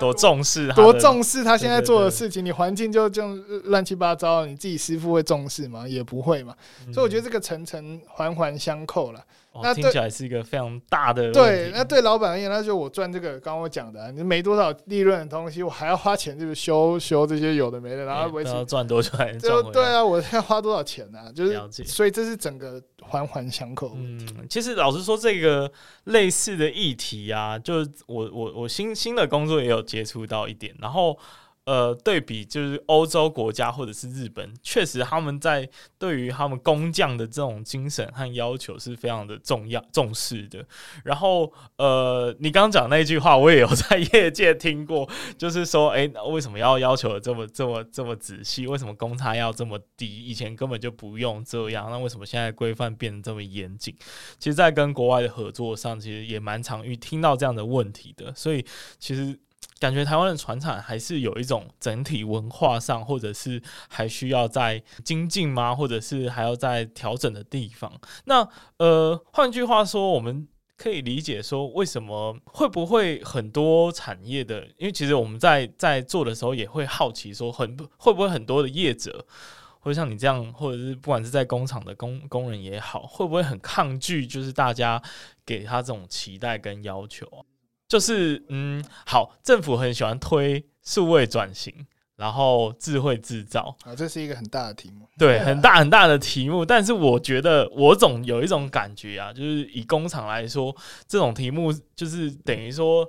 [0.00, 2.42] 多重视，多重视他现在做的事情。
[2.42, 5.86] 你环境就这样乱七八糟，你自己师傅会重视吗？
[5.86, 6.56] 也不会嘛。
[6.90, 9.22] 所以我觉得这个层层环环相扣了。
[9.62, 11.70] 那听起来是一个非常大的对。
[11.74, 19.32] 那对老板而言，那就我赚这个，刚刚我讲的，你没多少利润的东西，我还要花钱就是修修这些有的没的，然后维持赚多出来。
[19.34, 21.30] 就对啊，我要花多少钱呢？
[21.34, 23.92] 就是所以这是整个环环相扣。
[23.96, 25.70] 嗯，其实老实说，这个
[26.04, 31.18] 类似的议题啊，就是我我我新新的工作也有接触到一点，然后。
[31.64, 40.66] 呃，对比就是欧洲国家或者是日本，确实他们在对于他们工匠的这种精神和要求是非常的重要重视的。
[41.04, 48.66] 然后，呃，你刚刚讲那句话，我也有在业界听过，就是说，哎，为什么要要求这么这么这么仔细？
[48.66, 50.08] 为什么公差要这么低？
[50.26, 53.94] 以前根本就不用这样，那为什么现在规范变得这么严谨？
[54.40, 58.34] 其实，在跟国外的合作上，其实也蛮常遇听到这样的问题的。
[58.34, 58.66] 所以，
[58.98, 59.38] 其实。
[59.78, 65.74] 感觉台湾的传产还是有一种整体文化上，或者是还需要再精进吗？
[65.74, 67.92] 或者是还要再调整的地方？
[68.26, 70.46] 那呃，换句话说，我们
[70.76, 74.66] 可以理解说，为什么会不会很多产业的？
[74.78, 79.24] 因为其实我们在在做的时候也会好奇说，很会不会很多的业者，
[79.80, 84.26] 或者像你这样，或者是不管是在工厂的工工人也好，会不会很抗拒？
[84.26, 85.02] 就是大家
[85.44, 87.42] 给他这种期待跟要求啊？
[87.92, 91.70] 就是嗯，好，政府很喜欢推数位转型，
[92.16, 96.64] 然后智慧制造啊，这是一个很大的题目，对，很大很大的题目。
[96.64, 100.74] 但是我觉得，我总有一种感觉啊，就是以工厂来说，
[101.06, 103.06] 这种题目就是等于说，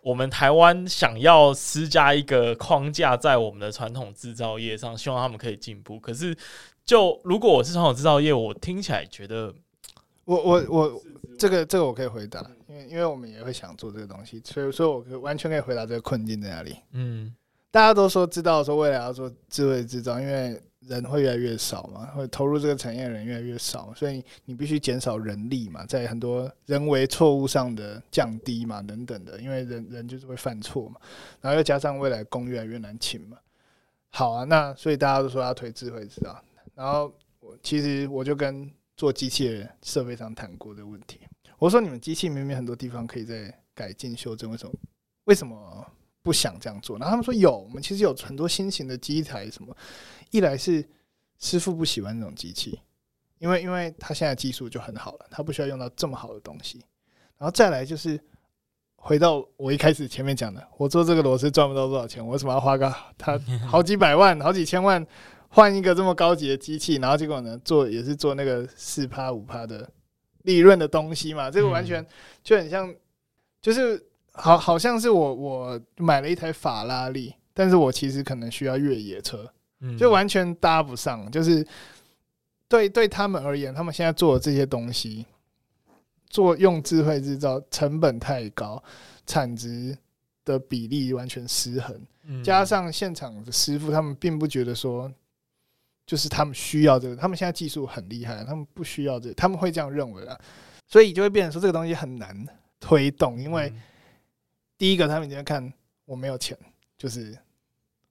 [0.00, 6.00] 我们台湾想要施加一个框架在我们的传统制造业上，希望他们可以进步。
[6.00, 6.34] 可是，
[6.86, 9.54] 就如果我是传统制造业，我听起来觉得。
[10.26, 11.02] 我我我，
[11.38, 16.76] 这个这个我可以回答，因为因为我们也会想做这个东西，所以说我可以完全可以回答这个困境在哪里。
[16.92, 17.34] 嗯，
[17.70, 31.00] 大家都说知道说未来要做智慧制造，因为人会越来越少嘛，会投入这个产业的人越来越少，所以你必须减少人力嘛，在很多人为错误上的降低嘛，等等的，因为人人就是会犯错嘛，
[31.40, 33.36] 然后又加上未来工越来越难请嘛。
[34.10, 36.38] 好啊，那所以大家都说要推智慧制造，
[36.74, 38.70] 然后我其实我就跟。
[38.96, 41.20] 做机器人设备上谈过的问题，
[41.58, 44.74] 我说你们机器明明很多地方可以再改进修正，为什么
[45.24, 45.86] 为什么
[46.22, 46.96] 不想这样做？
[46.98, 49.76] 然后他们说有，我们其实有很多新型的机台，什么
[50.30, 50.86] 一来是
[51.38, 52.78] 师傅不喜欢这种机器，
[53.38, 56.78] 因为因为他现在技术就很好了，他不需要用到这么好的东西，
[57.36, 58.18] 然后再来就是
[58.96, 65.04] 回到我一开始前面讲的，我做这个螺丝赚不到多少钱，我为什么要花个他好几百万、好几千万
[65.54, 69.88] 换一个这么高级的机器，然后结果呢，做也是做那个四趴五趴的
[70.42, 71.50] 利润的东西嘛？
[71.50, 72.04] 这个完全
[72.42, 72.92] 就很像，
[73.62, 79.48] 就是好好像是我我买了一台法拉利，但是我其实可能需要越野车，
[79.96, 81.30] 就完全搭不上。
[81.30, 81.66] 就是
[82.68, 85.24] 对对他们而言，他们现在做的这些东西。
[86.30, 88.82] 做用智慧制造成本太高，
[89.24, 89.96] 产值
[90.44, 95.08] 的比例完全失衡，加上现场的师傅他们并不觉得说，
[96.06, 100.38] 就是他们需要这个，他们现在技术很厉害，他们不需要这个，他们会这样认为啊，
[100.86, 102.46] 所以就会变成说这个东西很难
[102.80, 103.72] 推动，因为
[104.76, 105.72] 第一个他们已经看
[106.04, 106.56] 我没有钱，
[106.96, 107.36] 就是。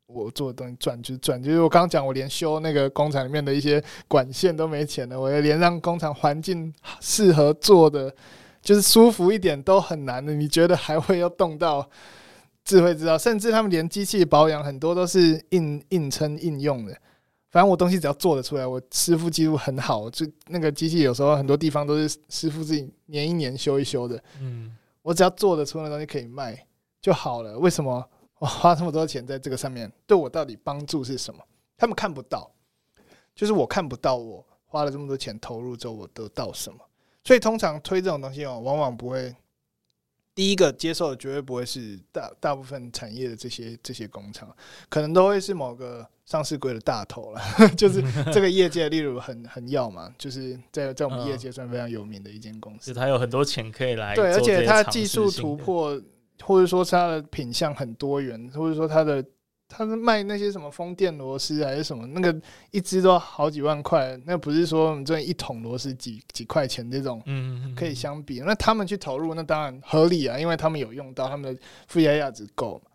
[0.05, 8.13] 我做的东西赚就是赚，就是我刚刚讲，我连修那个工厂里面的一些管线都没钱了，我连让工厂环境适合做的，
[8.61, 10.31] 就是舒服一点都很难的。
[10.31, 11.89] 你觉得还会要动到
[12.63, 13.17] 智慧制造？
[13.17, 16.95] 甚至他们连机器保养很多都是硬硬撑硬用的。
[17.53, 24.21] 反正我东西只要做得出来，我师傅技术很好，就那个机器有时候很多地方都是师傅自己年一年修一修的。
[24.41, 26.65] 嗯，我只要做得出那东西可以卖
[26.99, 27.55] 就好了。
[27.59, 28.03] 为什么？
[28.39, 31.39] 我花这么多钱在这个上面，对我到底帮助是什么？
[31.77, 32.51] 他们看不到，
[33.35, 36.79] 就是我看不到，我花了这么多钱投入之后，我得到什么？
[37.23, 39.33] 所以通常推这种东西哦，往往不会
[40.33, 44.49] 第一个接受的，绝对不会是大大部分产业的这些这些工厂，
[44.89, 47.41] 可能都会是某个上市柜的大头了，
[47.77, 56.01] 就是这个业界例如很很要嘛，就是在在我们业界算非常有名的一间公司，它有很多钱可以来对，而且它技术突破。
[56.41, 59.23] 或者说它的品相很多元，或者说它的
[59.69, 67.23] 它是卖那些什么风电螺丝还是什么，那个一只都好几万块，那不是说我们这一桶螺丝几几块钱这种，
[67.77, 68.41] 可以相比。
[68.41, 72.91] 那他们去投入，那当然合理啊，因为他们有用到，他们的附加价值够嘛。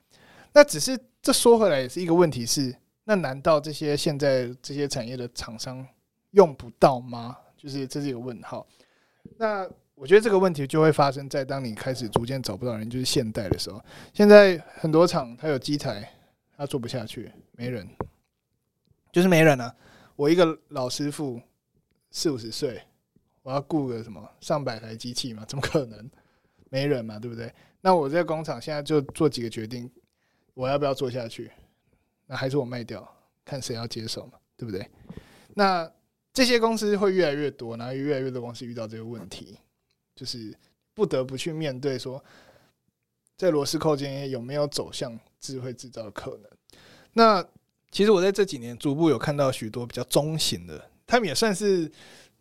[0.53, 2.75] 那只是这说回来也是一个问题是，
[3.09, 5.83] 那难道这些现在这些产业的厂商
[6.33, 7.39] 用不到吗？
[7.57, 8.67] 就是这是一个问号。
[9.39, 9.67] 那。
[10.01, 13.85] 我觉得这个问题就会发生在当你开始逐渐找不到人，就是现代的时候。
[14.15, 16.09] 现在很多厂它有机台，
[16.57, 17.85] 它做不下去，没人，
[19.11, 19.75] 就是没人啊。
[20.15, 21.43] 我一个老师傅
[22.13, 22.81] 四五十岁，
[23.43, 25.45] 我要雇个什么上百台机器嘛？
[25.49, 26.09] 怎么可能？
[26.71, 27.53] 没人嘛，对不对？
[27.81, 29.91] 那我在工厂现在就做几个决定，
[30.55, 31.51] 我要不要做下去？
[32.29, 33.13] 那还是我卖掉，
[33.45, 34.89] 看谁要接手嘛，对不对？
[35.55, 35.91] 那
[36.33, 39.59] 这些公司会越来越多，然后越来越多公司遇到这个问题。
[40.15, 40.53] 就是
[40.95, 42.21] 不得不去面对说，
[43.37, 46.51] 在螺丝扣件有没有走向智慧制造的可能？
[47.13, 47.41] 那
[47.93, 51.89] 其实我在这几年逐步有看到许多比较中型的，他们也算是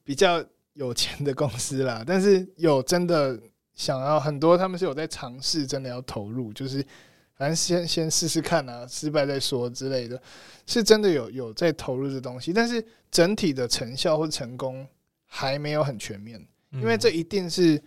[0.04, 2.04] 比较有钱的公司啦。
[2.04, 3.40] 但是有真的
[3.76, 6.84] 想要很多，他们是有在尝试，真的要投入，就是
[7.38, 10.20] 反正先先试试看啊，失败再说之类的，
[10.66, 14.88] 是真的有有在投入这东西，但是整体的成效或成功
[15.26, 16.46] 还没有很全面。
[16.72, 17.82] 因为这一定是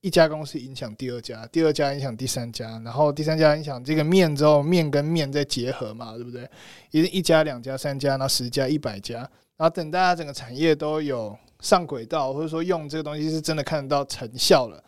[0.00, 6.48] 一家公司影响第二家，第二家影响第三家，然后第三家影响这个面之后，面跟面再结合嘛，对不对？
[6.90, 9.18] 一一家、两家、三家，然后十家、一百家，
[9.56, 14.82] 然后等大家整个产业都有上轨道，或者说用这个东西是真的看得到成效了，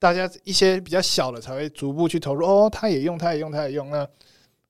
[0.00, 2.44] 大家一些比较小的才会逐步去投入。
[2.44, 4.04] 哦，他也用，他也用，他也用，那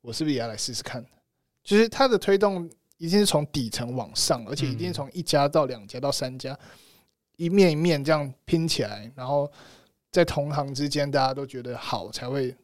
[0.03, 1.03] 我是不是也要来试试看？
[1.63, 6.59] 就是它的推动一定是从底层往上，而且一定从一家到两家到三家。
[7.37, 9.51] 一面一面这样拼起来，然后
[10.11, 12.55] 在同行之间大家都觉得好才会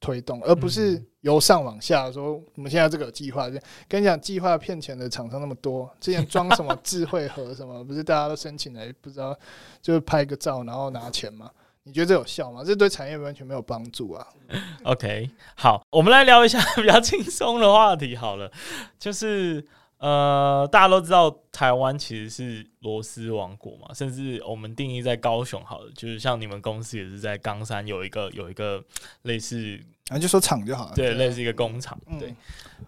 [0.00, 2.42] 推动，而不是由上往下说。
[2.56, 3.48] 我们现在这个计划，
[3.86, 9.38] 跟你讲，计划骗钱的厂商那么多，之前装什么智慧盒什么， 不是大家都申请来，不知道
[9.82, 11.50] 就是拍个照然后拿钱吗？
[11.84, 12.62] 你觉得这有效吗？
[12.64, 14.26] 这对产业完全没有帮助啊。
[14.84, 18.50] OK，好，我们来聊一下 比较轻松的话题好了，
[18.98, 19.64] 就是。
[19.98, 28.84] 呃，大家都知道台湾其实是螺丝王国嘛，甚至我们定义在高雄好了，就是像你们公司也是在冈山有一个有一个
[29.22, 32.28] 类似，啊，就说厂就好了，对，对类似一个工厂，对。
[32.28, 32.36] 嗯、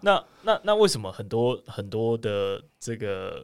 [0.01, 3.43] 那那那为什么很多很多的这个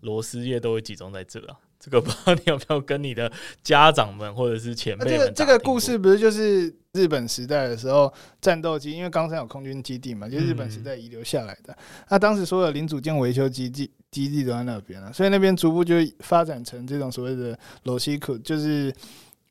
[0.00, 1.56] 螺丝业都会集中在这啊？
[1.86, 3.30] 这个 不知道你有没有跟你的
[3.62, 5.18] 家长们或者是前辈们、啊？
[5.18, 11.68] 这个这个故事不是就是日本时代的时候战斗机，因为冈山有空军基地嘛，就是日本时代遗留下来的。
[11.68, 11.78] 那、嗯
[12.16, 18.92] 啊、当时所有零组件维修基地基地都在那边了，所以那边逐步就发展成这种所谓的罗西库，就是。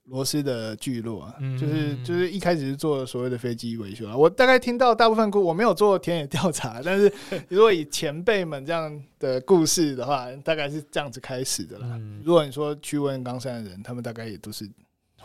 [0.05, 4.15] 螺丝的聚落啊，就是就是一开始是做所谓的飞机维修啊。
[4.15, 7.11] 我大概听到大部分故，我没有做田野调查，但是
[7.49, 11.99] 如果以前辈们这样的故事的话，大概是这样子开始的啦。
[12.23, 14.69] 如果你说去问冈山的人，他们大概也都是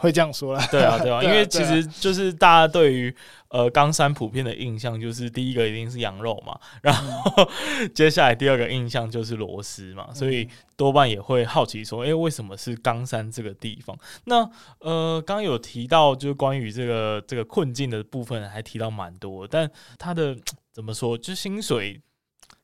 [0.01, 0.67] 会这样说啦。
[0.73, 3.15] 对啊，对啊，因为其实就是大家对于
[3.49, 7.49] 呃冈山普遍的印象就是第一个一定是羊肉嘛， 然后
[7.95, 13.97] 接下来第二个印象就是螺丝嘛，所以多半也会好奇说，哎，为什么是冈山这个地方？
[14.25, 14.49] 那
[14.81, 20.37] 呃，刚刚有提到就是关于这个这个困境的部分，还提到蛮多，但他的
[20.73, 22.01] 怎么说，就薪水。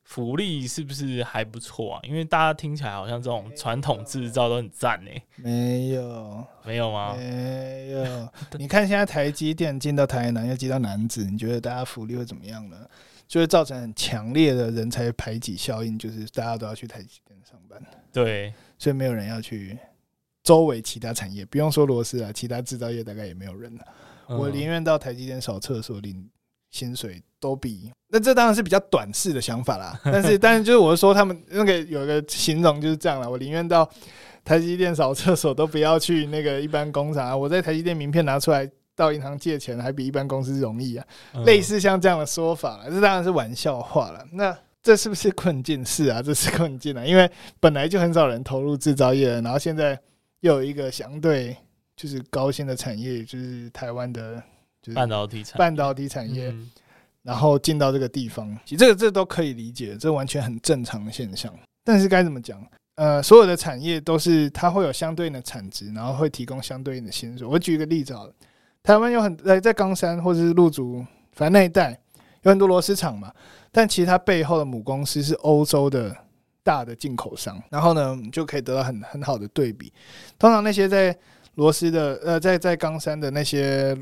[0.07, 2.00] 福利是不是还不错啊？
[2.04, 5.11] 因为大家听起来好像这种传统制造都很赞呢。
[5.34, 7.16] 没有，没有吗？
[7.18, 8.28] 没有。
[8.57, 12.88] 你看现在台积电进到台南，又进到南子，你觉得大家福利会怎么样呢？
[13.26, 17.82] 就会造成很强烈的人才排挤效应，就是大家都要去台积电上班。
[18.12, 19.76] 对，所以没有人要去
[20.44, 23.84] 周围其他产业，不用说螺丝啊，其他制造业大概也没有人了。
[24.28, 26.30] 嗯、我宁愿到台积电扫厕所领。
[26.77, 29.99] 薪水都比，那这当然是比较短视的想法啦。
[30.05, 33.31] 但是，但是就是我是说，他们那个有一个形容就是这样了。
[33.31, 33.89] 我宁愿到
[34.45, 37.35] 台积电扫厕所，都不要去那个一般工厂啊。
[37.35, 41.07] 我在台积电名片拿出来到银行借钱，还比一般公司容易啊。
[41.47, 44.22] 类似像这样的说法，这当然是玩笑话了。
[44.33, 45.83] 那这是不是困境？
[45.83, 47.03] 是啊，这是困境啊。
[47.05, 49.99] 因为本来就很少人投入制造业，然后现在
[50.41, 51.57] 又有一个相对
[51.97, 54.43] 就是高薪的产业，就是台湾的。
[54.95, 56.55] 半导体产半导体产业，
[57.22, 61.53] 然后进到这个地方，其实这个这都可以理解，这完全很正常的现象。
[61.84, 62.64] 但是该怎么讲？
[62.97, 67.47] 呃，所有的产业都是它会有相对应的产值，然后会提供相对应的薪水。
[67.47, 68.32] 我举一个例子好了，
[68.82, 71.91] 台湾有很在在冈山或者是鹿竹，反正那一带
[72.43, 73.32] 有很多螺丝厂嘛，
[73.70, 76.16] 但其实它背后的母公司是欧洲的
[76.62, 79.93] 大的进口商，然后呢，就可以得到很很好的对比。
[80.39, 81.14] 通常那些在
[81.57, 83.97] 螺丝的呃，在在冈山的那些。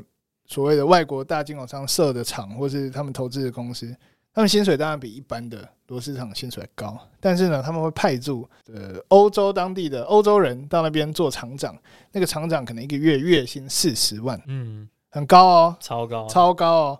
[0.47, 3.95] 所谓的外国大进口商设的厂，或是他们投资的公司，
[4.33, 6.99] 他们薪水当然比一般的螺丝厂薪水还高。
[7.19, 11.75] 但是呢，他们会派驻呃欧洲当地的欧洲人到那边做厂长，
[12.11, 16.99] 那个厂长可能一个月月薪四十万，嗯，很高哦，超高，超高哦。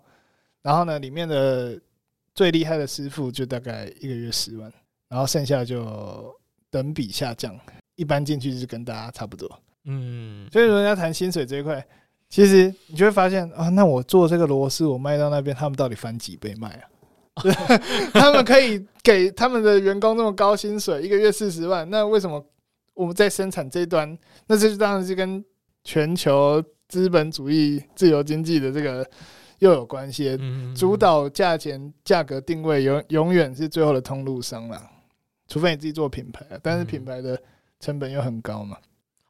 [0.63, 1.79] 然后呢，里面的
[2.33, 4.73] 最厉害的师傅就大概一个月十万，
[5.07, 6.35] 然后剩下就
[6.71, 7.55] 等比下降，
[7.95, 9.47] 一般进去就是跟大家差不多，
[9.83, 10.49] 嗯。
[10.51, 11.85] 所以说，人家谈薪水这一块。
[12.29, 16.83] 其实你就会发现啊，那我做这个螺丝，我卖到那边，他们到底翻几倍卖啊？
[18.13, 22.43] 他们可以给他们的员工那么高薪水，一个月四十万，那为什么
[22.93, 24.17] 我们在生产这一端，
[24.47, 25.43] 那这就当然是跟
[25.83, 29.05] 全球资本主义自由经济的这个
[29.59, 30.37] 又有关系。
[30.75, 34.89] 主导价钱、价格定位永永远是最后的通路商啦，
[35.47, 37.37] 除非你自己做品牌，但是品牌的
[37.79, 38.77] 成本又很高嘛。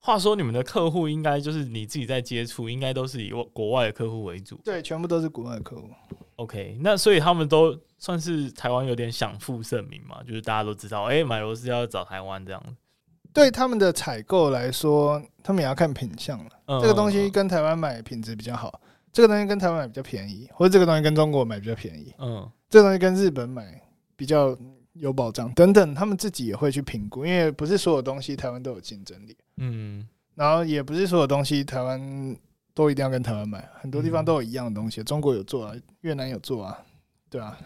[0.06, 4.56] 话说，你们的客户应该就是你自己在接触，应该都是以国外的客户为主。
[4.64, 5.90] 对，全部都是国外的客户。
[6.36, 12.64] OK，那所以他们都算是台湾有点享负盛名嘛，就是大家都知道，哎、欸，买螺丝要找台湾这样。
[13.34, 16.52] 对他们的采购来说，他们也要看品相了。
[16.68, 18.80] 嗯、这个东西跟台湾买品质比较好，
[19.12, 22.14] 这个东西跟台湾买比较便宜，或者这个东西跟中国买比较便宜。
[22.20, 23.82] 嗯，这个东西跟日本买
[24.16, 24.56] 比较
[24.94, 29.36] 有保障等等，他们自己也会去评估，因为不是所有东西台湾都有竞争力。
[29.58, 32.36] 嗯，然后也不是所有东西台湾
[32.74, 36.78] 都一定要跟台湾买，很多地方都有一样的东西，中国有做啊，越南有做啊，
[37.30, 37.58] 对啊，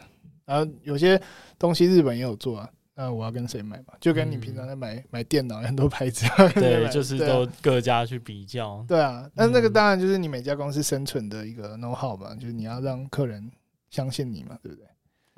[0.46, 1.20] 然后有些
[1.58, 3.94] 东西日本也有做啊，那我要跟谁买嘛？
[4.00, 13.52] 就跟你平常在买买电脑，很多牌子，对，就是都各家去比较，对啊，那那个当然就是你每家公司生存的一个 know how 嘛，就是你要让客人
[13.90, 14.86] 相信你嘛，对不对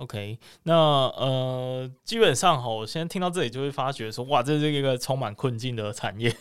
[0.01, 6.35] ？OK，那呃，基本上哈，我现在听到这里就会发觉说，哇，这是一个充满困境的产业。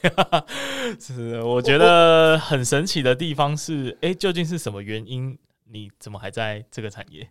[0.98, 5.38] 是，我觉得很神奇的地方是，哎、究竟是什么原因？
[5.70, 7.28] 你怎么还在这个产业？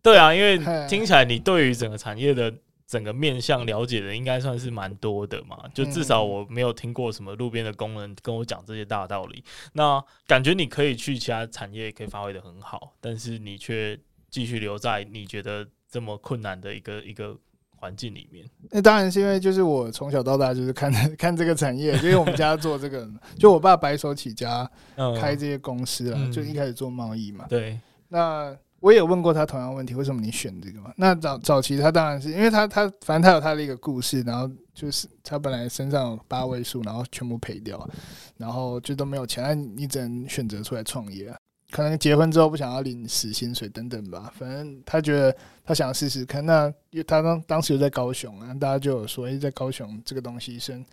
[0.00, 0.56] 对啊，因为
[0.86, 2.54] 听起来你对于整个产业的
[2.86, 5.58] 整个面向了解的，应该算是蛮多的嘛。
[5.74, 9.42] 就至少我没有听过什么路边的工人跟我讲这些大道理。
[9.72, 13.98] 那感觉你可以去其他产业，可以发挥得很好，但是你却。
[14.34, 17.38] 继续留在你觉得这么困难的一个一个
[17.76, 23.08] 环境里面，那当然是因为就是我从小到大就是看 看这个产业，因为我们家做这个，
[23.38, 24.68] 就我爸白手起家
[25.20, 27.46] 开这些公司了，就一开始做贸易嘛。
[27.48, 27.78] 对，
[28.08, 30.92] 那我也有问过他同样问题，为什么你选这个嘛？
[30.96, 37.88] 那早早期他当然是因为他他反正他有他的一个故事，然后就是他本来身上有八位数，然后全部赔掉，
[38.36, 41.36] 然后就都没有钱，那你只能选择出来创业啊。
[41.74, 46.46] 可能结婚之后不想要领死薪水等等吧，反正他觉得他想试试看。
[46.46, 50.84] 那因为他当当时有在高雄啊，大家就有说，哎，在高雄这个东西生，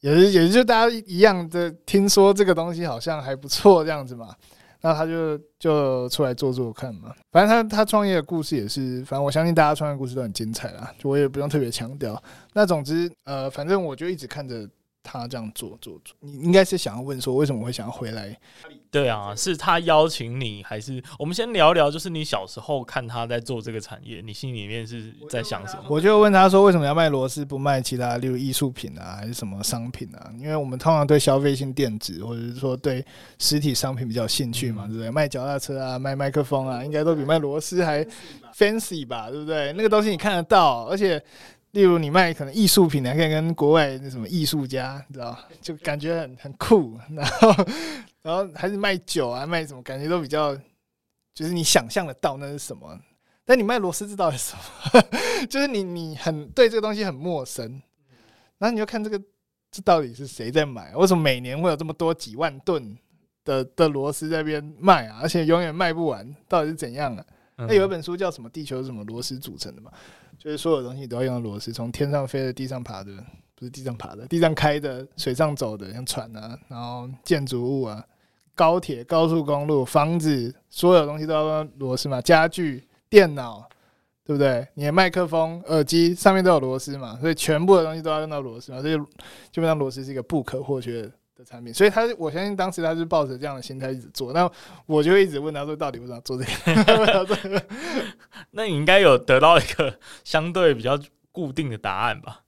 [0.00, 4.36] 也是也是就大家一样的听说这个东西好像还不错这样子嘛。
[4.82, 7.14] 那他就就出来做做看嘛。
[7.30, 12.22] 反正他他创业的故事也是，反正我相信大家创业故事都很精彩啦，就我也不用特别强调。
[12.52, 14.68] 那总之呃，反正我就一直看着
[15.02, 16.16] 他这样做做做。
[16.20, 18.38] 你应该是想要问说，为什么会想要回来？
[18.90, 21.90] 对啊，是他邀请你，还是我们先聊聊？
[21.90, 25.84] 就是你小时候看他在做这个产业，你心里面是在想什么？
[25.88, 30.30] 我就问他说，为什么要卖螺丝，不卖其他，例如艺术品啊，还是什么商品啊？
[30.38, 33.02] 因为我们通常对消费性电子或者是说对
[33.38, 35.10] 实体商品比较有兴趣嘛，对不对？
[35.10, 38.06] 卖脚踏车啊，卖麦克风啊，应该都比卖螺丝还
[38.54, 39.72] fancy 吧，对不对？
[39.72, 41.22] 那个东西你看得到，而且。
[41.72, 46.98] 例如你卖可能艺术品，还可以跟国外那什么艺术家，你知道，就感觉很很酷。
[47.10, 47.64] 然后，
[48.22, 50.54] 然后还是卖酒啊，卖什么，感觉都比较，
[51.34, 52.98] 就是你想象得到那是什么。
[53.44, 55.02] 但你卖螺丝，知道是什么？
[55.48, 57.82] 就是你你很对这个东西很陌生。
[58.58, 59.20] 然后你就看这个，
[59.70, 60.94] 这到底是谁在买？
[60.94, 62.96] 为什么每年会有这么多几万吨
[63.44, 65.20] 的的螺丝在边卖啊？
[65.22, 67.24] 而且永远卖不完，到底是怎样啊？
[67.56, 68.48] 那有一本书叫什么？
[68.50, 69.90] 地球是什么螺丝组成的嘛？
[70.42, 73.12] 就是所有东西都要用螺丝，从天上飞的、地上爬的，
[73.54, 78.04] 不是地上爬的，地上开的、水上走的，像船啊，然后建筑物啊、
[78.52, 82.20] 高铁、高速公路、房子，所有东西都要用螺丝嘛。
[82.20, 83.64] 家具、电脑，
[84.24, 84.66] 对不对？
[84.74, 88.80] 你的麦克风、耳机上面都有螺丝嘛，所以全部的东西都要用到螺丝嘛。
[88.80, 88.96] 所以
[89.52, 91.12] 基本上螺丝是一个不可或缺的。
[91.44, 94.50] 产品，所以他我相信当时他是抱着这样的心态一直做，那
[94.86, 96.44] 我就一直问他说，到底为什么做这
[97.48, 97.62] 个？
[98.52, 100.98] 那你应该有得到一个相对比较
[101.30, 102.40] 固定的答案吧？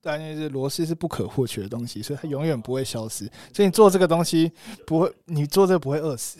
[0.00, 3.24] 答案就是螺丝是不可或缺的东西，所以它永远不会消失。
[3.52, 4.52] 所以你做这个东西
[4.86, 6.38] 不会，你做这个不会饿死。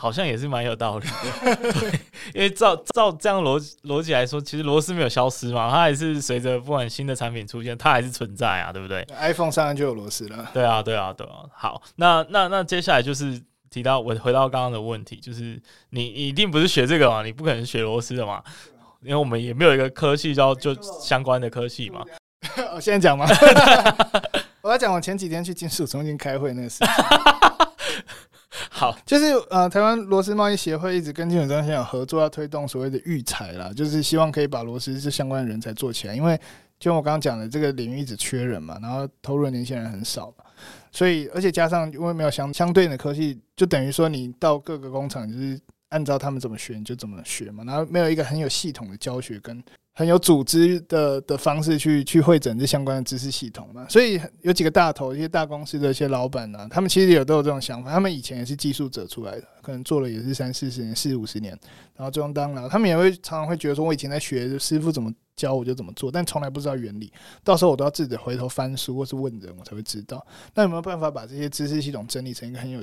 [0.00, 2.00] 好像也是蛮有道理的， 对，
[2.32, 10.48] 因为照照这样逻逻辑来说，其实螺丝没有消失嘛，它还是随着不管新的产品出现，它还是存在啊，对不对？iPhone 上面就有螺丝了。
[10.54, 11.44] 对啊，对啊，对啊。
[11.52, 13.38] 好，那那那接下来就是
[13.68, 18.42] 提到我回到刚刚的问题，就是你一定不是学这个嘛，你不可能学螺丝的嘛，
[19.02, 22.02] 因为我们也没有一个科系叫就相关的科系嘛。
[22.74, 23.26] 我 现在讲吗？
[24.62, 27.49] 我要讲我前几天去金属中心开会那个事情。
[28.80, 36.14] 好，就是呃，台湾螺丝贸易协会一直跟金融中心有合作，要推动所谓的育才啦，就是希望可以把螺丝这相关人才做起来。
[36.14, 36.40] 因为
[36.78, 40.32] 就我刚刚讲的，这个领域一直缺人嘛，然后投入的年轻人很少，
[40.90, 45.60] 所以而且加上因为没有相相对应的科技，就等于说你到各个工厂就是
[45.90, 49.62] 按照他们怎么学你就怎么学嘛，然后没有一个很有系统的教学跟。
[49.92, 57.90] 很有组织的的方式去去会诊这相关的知识系统嘛，所以有几个大头，一些大公司的一些老板啊，他们其实也都有这种想法。
[57.90, 61.58] 他们以前也是技术者出来的，可能做了也是三四十年、四五十年，
[61.96, 67.12] 然后最终当了，他们也会常常会觉得说，我以前在学，师傅怎么教我就怎么做，但从来不知道原理。
[67.44, 70.24] 到时候我都要自己回头翻书或是问人，我才会知道。
[70.54, 72.80] 那有没有办法把这些知识系统整理成一个很有？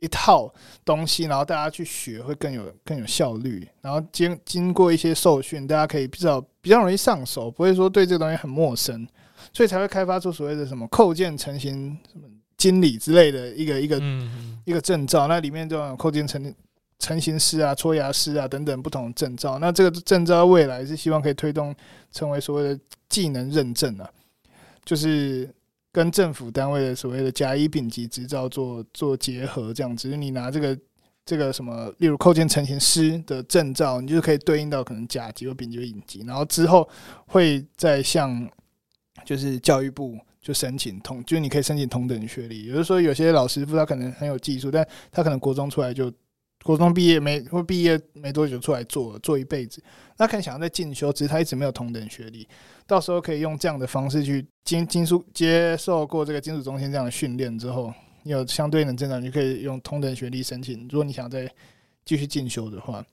[0.00, 0.52] 一套
[0.84, 9.06] 东西，然后大家去学会更有更有效率，然后经经过一些受训，大家可以比较比较容易上手，不会说对这个东西很陌生，
[9.52, 12.26] 所以才会开发出所谓的什么扣件成型什么
[12.56, 14.00] 经理之类的一个一个
[14.64, 16.54] 一个证照，那里面就有扣件成
[16.98, 21.74] 成型师啊、搓牙师啊等等不同的证照，那这个证照未来是希望可以推动
[22.10, 24.10] 成为所谓的技能认证啊，
[24.84, 25.54] 就是。
[25.92, 30.78] 跟政府单位的所谓的甲乙丙级执照做做结合，这样子，你拿这个
[31.24, 36.88] 这个什么，例如扣件成型师的证照，你就可以对应到可能甲级或丙级或乙级，然后之后
[37.26, 38.48] 会再向
[39.24, 42.66] 就是教育部就申请同，就是你可以申请同等学历。
[42.66, 46.12] 也就是说，有些老师傅他可能很有技术，但他可能国中出来就
[46.62, 49.82] 国中毕业没或毕业没多久出来做做一辈子，
[50.18, 52.46] 那可能想要再进修，只是他一直没有同等学历。
[52.86, 57.92] 到时候可以用这样的方式去经金属接受过这个金属中心这样的训练之后，
[58.24, 60.86] 你有相对应的证照，你就可以用同等学历申请。
[60.90, 61.50] 如果你想再
[62.04, 63.04] 继续进修的话，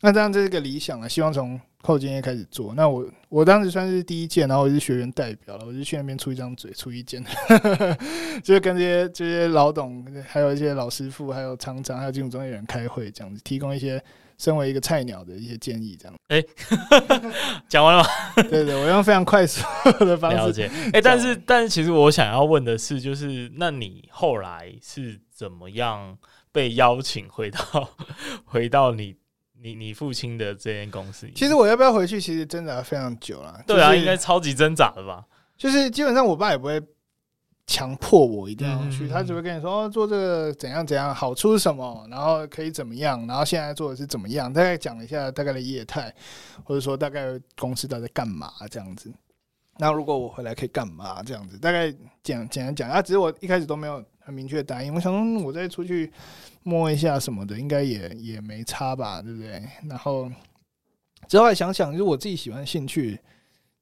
[0.00, 1.08] 那这样这是个理想啊。
[1.08, 2.74] 希望从扣件业开始做。
[2.74, 7.24] 那我我当时算是第一届，然后我是学员代表了，我就去那边出一张嘴，出意见，
[8.42, 14.02] 就是跟这些这些老董，还有一些老师傅，还有厂长，还有金融专业人开会，这样子提供一些。
[14.38, 16.14] 身为一个菜鸟的一些建议，这样。
[16.28, 16.42] 哎，
[17.68, 18.08] 讲完了吗？
[18.48, 19.62] 对对，我用非常快速
[19.98, 20.70] 的方式了解。
[20.94, 26.16] 哎，但是但是，其实我想要问的是，就是那你后来是怎么样
[26.52, 27.90] 被邀请回到
[28.46, 29.14] 回到你
[29.62, 31.28] 你你父亲的这间公司？
[31.34, 33.62] 其实我要不要回去，其实挣扎非常久了。
[33.66, 35.24] 对啊，应该超级挣扎的吧？
[35.56, 36.80] 就是基本上，我爸也不会。
[37.66, 46.12] 强迫我一定要去，他只会跟你说哦，做这个怎样怎样，好处是什么，然后可以怎么样，然后现在做的是怎么样，大概讲一下大概的业态，
[46.64, 49.08] 或者说大概公司到底在干嘛这样子。
[49.78, 51.92] 那如果我回来可以干嘛这样子，大概
[52.24, 54.92] 简简单讲啊，只是我一开始都没有很明确的答应。
[54.92, 56.12] 我想说，我再出去
[56.62, 59.62] 摸一下什么的，应该也也没差吧，对不对？
[59.88, 60.30] 然后
[61.28, 63.18] 之后来想想，就是我自己喜欢的兴趣。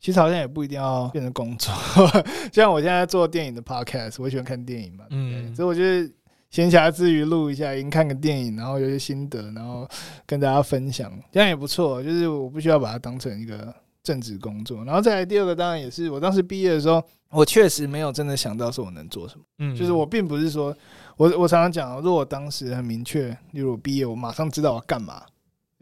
[0.00, 1.74] 其实好像也不一定要变成工作。
[2.54, 6.08] 像我现在做电影的 podcast，我喜欢看电影嘛，嗯，所以我觉得
[6.50, 9.88] 闲暇之余录一下，音看个电影，然后有些心得，然后
[10.24, 12.00] 跟大家分享，这样也不错。
[12.00, 13.74] 就是我不需要把它当成一个
[14.09, 14.82] 正职工作。
[14.84, 19.44] 然后再来第二个，当然也是我当时毕业的时候，我确实没有真的想到说我能做什么。
[19.59, 20.74] 嗯，就是我并不是说
[21.18, 25.22] 我我常常讲，如果我当时很明确，例如我毕业，我马上知道我要干嘛。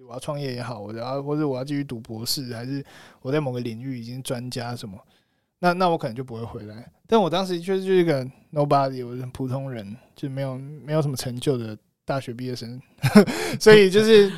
[0.09, 2.85] 我要创业也好，我要或者我要继续读博士，还是
[3.23, 4.97] 我在某个领域已经专家什么，
[5.59, 6.89] 那那我可能就不会回来。
[7.09, 12.81] 但我当时确实就是一个 nobody，我是普通人，就没有没有什么成就的大学毕业生，
[13.59, 14.31] 所以就是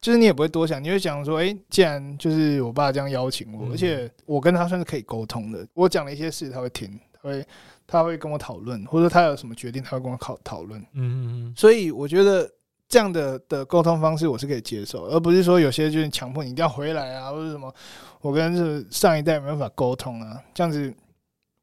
[0.00, 7.46] 就是你也不会多想，你会想说，诶，既然就是我爸这样邀请我，而且我跟他算是可以沟通的，我讲了一些事，他会听，他会
[7.86, 10.80] 他会跟我讨论，或者他有什么决定，他会跟我讨讨论。
[10.80, 12.50] 嗯嗯嗯，所以我觉得。
[12.88, 17.74] 这样的的沟通方式我是可以接受，而不是说有些就是强迫你一定要回来啊，或者什么，
[18.20, 20.94] 我跟是上一代没办法沟通啊，这样子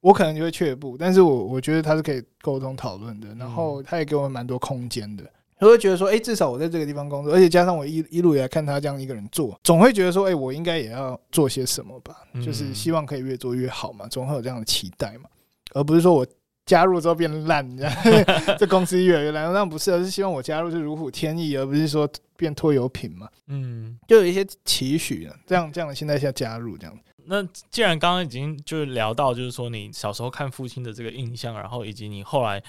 [0.02, 0.98] 我可能就会却步。
[0.98, 5.24] 但是我我觉得他是可以沟通讨论的，然后他也给我蛮多空间的，
[5.60, 15.30] 我会觉得说，哎，至少我在这个地方工作，而且加上我一一路以来看他这样一个人做，总会觉得说，哎，我应该也要做些什么吧，就是希望可以越做越好嘛，总会有这样的期待嘛，
[15.74, 16.26] 而不是说我。
[16.66, 17.94] 加入之后变烂，这样
[18.58, 19.52] 这公司越来越烂。
[19.52, 23.28] 那不是，而是希望我加入是如虎添翼，而不是说变拖油瓶嘛。
[23.48, 26.98] 嗯，就有一些期许的，这样这样的心态下加入这样。
[27.26, 32.64] 那既然刚刚已经就是聊到，就是说你小时候看父亲的这个印象，然后以及你后来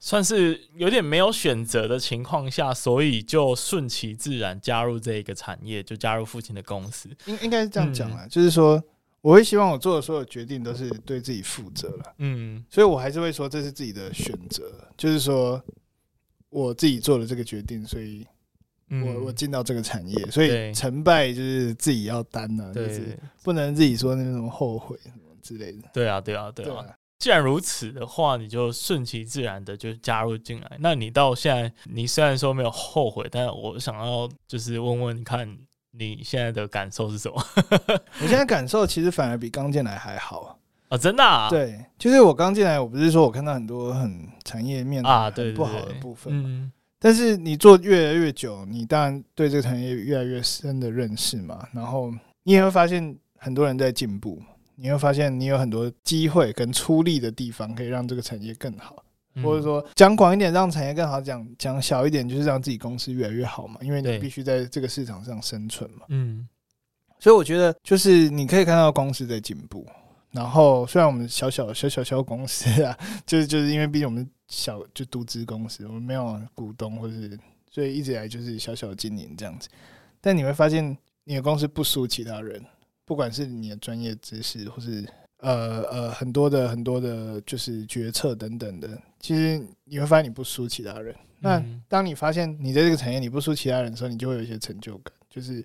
[0.00, 7.08] 算是有点没有选择的情况下，所以就顺其自然加入这一个产业，就加入父亲的公司。
[7.26, 8.82] 应应该是这样讲啦，嗯、就是说。
[9.22, 15.62] 我会希望我做的所有决定都是对自己负责了，嗯，所以我还是会说这是自己的选择，就是说
[16.48, 18.26] 我自己做了这个决定，所以
[18.88, 25.90] 我我进到这个产业，所以成败就是自己要担了，就是不能自己说那种后悔什么之类的。
[25.92, 26.86] 对啊，对啊，对啊。
[27.20, 30.72] 既然如此的话，你就顺其自然的就加入进来。
[30.80, 35.56] 那你到现在，你虽然说没有后悔，但我想要就是问问你看。
[35.92, 37.44] 你现在的感受是什么？
[38.22, 40.56] 我现在感受其实反而比刚进来还好
[40.88, 40.96] 啊！
[40.96, 41.50] 真的啊？
[41.50, 46.44] 对，就是我刚进来，我不是说我看到很多很产业面啊，对不好的部分嘛。
[46.46, 51.66] 嗯，但是你做越来越久，你当然对这个产业越来越深的认识嘛。
[51.72, 52.12] 然后
[52.44, 54.40] 你也会发现很多人在进步，
[54.80, 59.04] 你会发现你有很多机会跟出力的地方，可以让这个产业更好。
[59.44, 63.78] 或者说讲广一点，让产业更好；讲讲小一点，就是让自己公司越来越好嘛。
[63.80, 66.06] 因为你必须在这个市场上生存嘛。
[66.08, 66.48] 嗯，
[67.18, 69.86] 所以我觉得就是你可以看到公司在进步。
[70.32, 77.38] 然后虽然我们小小小小小公司啊， 就是就是因为毕竟我们小就独资公司，我们没有股东，或是
[77.70, 79.68] 所以一直以来就是小小的经营这样子。
[80.20, 82.60] 但你会发现，你的公司不输其他人，
[83.10, 85.04] 不管是你的专业知识，或是。
[85.42, 88.86] 呃呃，很多的很多的，就是决策等等的，
[89.18, 91.16] 其实你会发现你不输其他人。
[91.38, 95.64] 那当你发现你在这个产业你不输其他人的时候，你就会有一些成就感，就是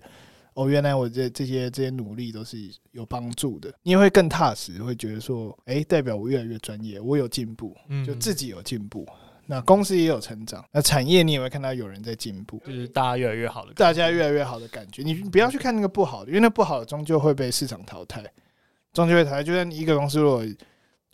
[0.54, 2.56] 哦，原来我这这些这些努力都是
[2.92, 3.70] 有帮助的。
[3.82, 7.76] 你也会更踏实，会觉得说，哎，代表我越来越专业，我有进步，
[8.06, 9.06] 就自己有进步，
[9.46, 15.02] 那公司也有成长，那产业你也会看到有人在进步，就是大家越来越好的，大家越来越好的感觉。
[15.02, 18.24] 你不要去看那个不好的，因为那不好的终究会被市场淘汰。
[18.92, 20.44] 终究会淘汰，就像一个公司，如果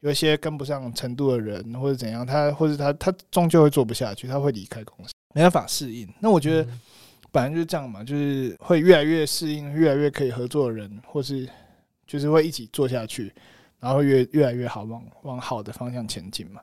[0.00, 6.08] 有一些跟不上程度的人，或者怎样，他或者他他终究会做不下去，他会离开公司，没办法适应。
[6.20, 6.66] 那我觉得
[7.30, 11.48] 本来就是这样嘛，就是会越来越适应，越来越可以合作的人，或是
[12.06, 13.32] 就是会一起做下去，
[13.78, 16.60] 然后越越来越好，往往好的方向前进嘛。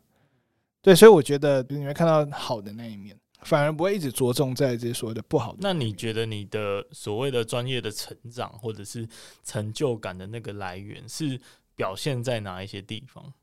[0.82, 3.17] 对，所以我觉得你会看到好的那一面。
[3.43, 5.59] 反而不会一直着重在这些所谓的不好的。
[5.61, 9.07] 那你觉得你的所谓的专业的成长，或者是
[9.45, 11.39] 成就感的那个来源，是
[11.73, 13.34] 表现在哪一些地方？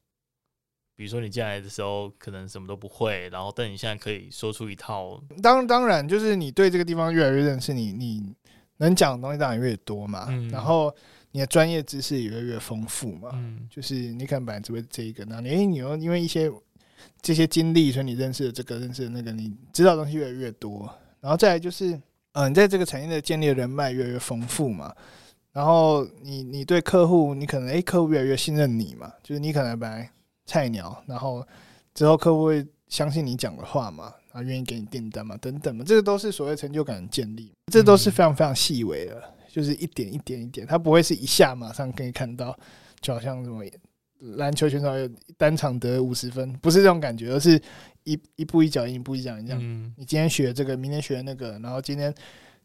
[0.95, 5.19] 比如说你进来的时候可能什么都不会，然后但你现在可以说出一套。
[5.43, 8.35] 当当然，就是你对这个地方越来越认识你，你你
[8.77, 10.27] 能讲的东西当然越多嘛。
[10.29, 10.95] 嗯、然后
[11.31, 13.31] 你的专业知识也越来越丰富嘛。
[13.33, 16.53] 嗯、就是你可能本来只会这一个，那你你又因为一些。
[17.21, 20.89] 这些经历，所以你认识的这个，认识的那个，你知道的东西越来越多。
[21.21, 22.01] 然后再来就是，
[22.33, 24.95] 嗯、你在这个产业的建立的人脉越来越丰富嘛。
[25.53, 29.13] 然后你你对客户，你可能诶、客户越来越信任你嘛。
[29.23, 30.11] 就是你可能本来
[30.45, 31.45] 菜鸟，然后
[31.95, 35.83] 之后客户会相信你讲的话嘛，然后愿意给你订单嘛，等等嘛。
[35.85, 42.57] 这个都是所谓成就感的建立，这都是非常非常细微的，就是一点一点一点，它不会是一下马上可以看到，
[43.01, 43.65] 就好像什么。
[44.19, 47.61] 篮球选手有单场得五十分，不是这种感觉，而是
[48.05, 49.93] 一一步一脚印，一步一脚印这样。
[49.97, 52.15] 你今天学这个，明天学那个，然后今天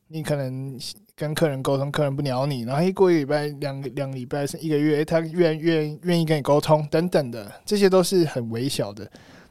[0.08, 0.80] 你可能
[1.16, 9.10] 跟客人沟通，客人不鸟你，然后一过一礼拜、两个两个礼拜、是一个月，他愿愿愿意跟你沟通等等的，这些都是很微小的，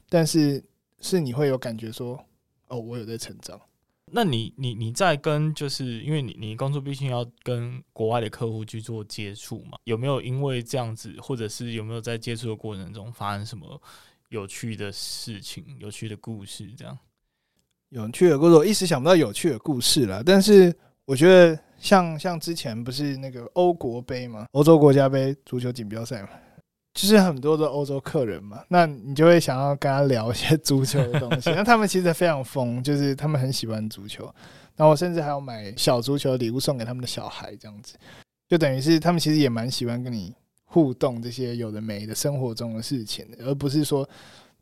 [0.09, 0.63] 但是
[1.01, 2.19] 是你会有感觉说，
[2.69, 3.61] 哦，我有在成长。
[4.13, 13.81] 那你你你在跟就是因为你你工作毕竟要跟国外的客户去做接触嘛，有没有因为这样子，或者是有没有在接触的过程中发生什么
[14.29, 16.99] 有趣的事情、有趣的故事这样？
[17.91, 20.23] 有趣的故事，我一时想不到有趣的故事了。
[20.23, 20.73] 但是
[21.05, 26.29] 我觉得像，像像之前不是那个欧国杯嘛，欧洲国家杯足球锦标赛嘛，
[26.93, 31.51] 就是很多的欧洲客人嘛，那你就会想要跟他聊一些 足球的东西。
[31.55, 34.25] 那他们其实非常疯，就是他们很喜欢足球。
[34.77, 37.95] 然后我甚至还要买小足球礼物送给他们的小孩，这样子，
[38.49, 40.35] 就等于是他们其实也蛮喜欢跟你
[40.65, 44.09] 互动这些有的没的生活中的事情，而不是说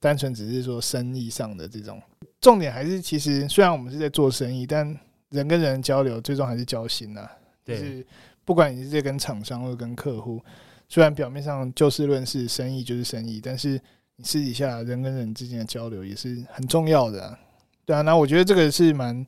[0.00, 2.02] 单纯只是说生意上的这种。
[2.40, 4.86] 重点还是，其实虽然我们是在做生意，但
[5.30, 7.28] 人跟人交流最终还是交心呐。
[7.64, 8.04] 就是
[8.44, 10.42] 不管你是在跟厂商或者跟客户，
[10.88, 13.80] 虽然表面上就事论事，生意就是生意，但是
[14.16, 17.38] 你私底下人跟人之间的交流也是很重要的。
[17.84, 19.26] 对啊，那我觉得这个是蛮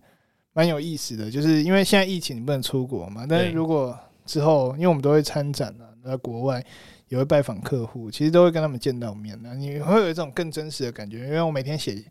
[0.53, 6.65] 蛮有意思的，就是因为现在疫情你不能出国嘛，但是如果之后，因为我们都会参展啊，在国外
[7.09, 12.05] 也会拜访客户，其实都会跟他们见到面的，你会有一种更真实的感觉，因为我每天写。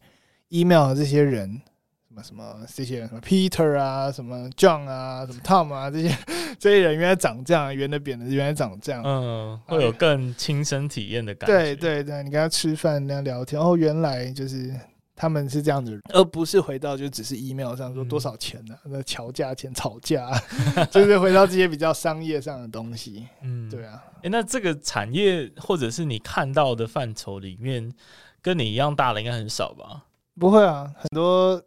[0.52, 1.62] email 的这些人，什
[2.20, 6.18] 么什么这些人，什么 Peter 啊，什么 John 啊，什么 Tom 啊，这些
[6.60, 11.56] 这些人原来长这样，圆的扁的原来长这样，嗯，会有更亲身体验的感觉。
[11.56, 14.74] 对对对，你跟他吃饭那样聊天，哦，原来就是
[15.16, 18.82] 他们是这样子，而不是回到就只是 email 上说多少钱呢、啊？
[18.86, 20.30] 那乔价钱吵架，
[20.92, 23.28] 就是回到这些比较商业上的东西。
[23.42, 24.04] 嗯，对啊。
[24.22, 27.92] 诶，那这个产业或者是你看到的范畴里面，
[28.42, 30.06] 跟你一样大的应该很少吧？
[30.40, 31.62] 不会啊，很多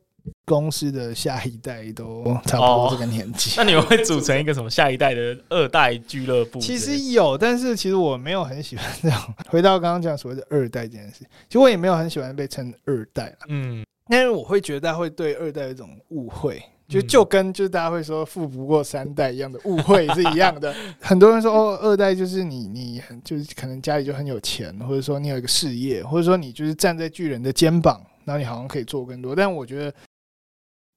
[0.44, 3.50] 公司的下一代都差不多这个年纪。
[3.50, 3.54] 哦。
[3.58, 6.58] 那你们会组成一个什么下一代的二代俱乐部？
[6.58, 9.34] 其实有，但是其实我没有很喜欢这样。
[9.48, 13.34] 回到刚刚讲所谓的二代这件事，其实我也没有很喜欢被称二代。
[13.48, 20.74] 嗯，因为我会觉得会对二代有一种误会，就就跟就是大家会说富不过三代一样的误会是一样的。
[21.00, 28.04] 很多人说哦，二代就是你你很就是可能家里就很有钱，或者说你有一个事业，或者说你就是站在巨人的肩膀。
[28.24, 29.92] 那你好像可以做更多，但我觉得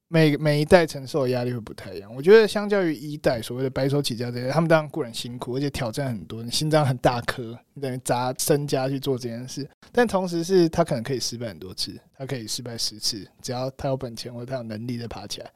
[0.07, 2.13] 每每一代承受的压力会不太一样。
[2.15, 9.67] 我觉得相较于一代所谓的白手起家这些，他们当然固然辛苦，而且挑战很多，你心脏很大颗，你等于砸身家去做这件事。
[9.91, 15.51] 但同时是他可能可以失败很多次，他可以失败十次，只要他有本钱或者他有能力再爬起来。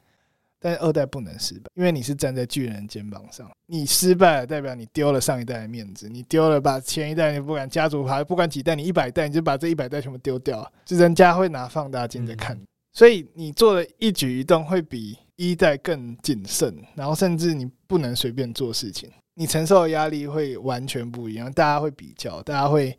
[0.61, 12.67] 但是二代不能失败，因为你是站在巨人肩膀上，你失败了代表你丢了上一代的面子，你丢了把前一代，你不管家族爬，不管几代，你一百代你就把这一百代全部丢掉，就人家会拿放大镜在看，嗯、
[12.99, 22.93] 所以你做的一举一动会比一代更谨慎，然后甚至你不能随便做事情，你承受的压力会完全不一样，大家会比较，大家会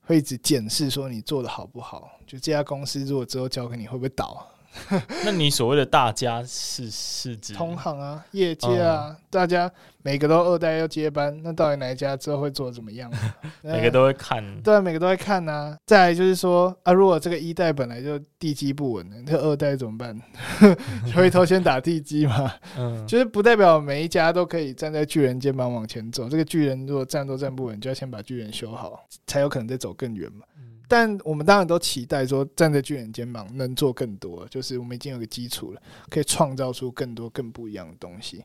[0.00, 4.44] 会一直检视说你做的好不好，就这家公司如果之后交给你会不会倒？
[5.24, 9.70] 那你所谓的大家是是指同行啊、业界啊，嗯、大家
[10.02, 13.10] 每个都二代要接班，那到底哪一家之后会做怎么样？
[13.62, 15.76] 每个都会看，对，每个都会看啊。
[15.86, 20.20] 再来就是说啊，如果这个一代本来就地基不稳，这个二代怎么办？
[21.14, 22.52] 回头先打地基嘛。
[22.76, 26.28] 嗯，就是不代表每一家都可以站在巨人肩膀往前走。
[26.28, 30.44] 这个巨人如果站都站不稳，就要先把巨人修好，才有可能再走更远嘛。
[30.86, 38.44] 但我们当然都期待说，站在巨人肩膀能做更多，就是我们已经有个基础了，可以创造出更多更不一样的东西。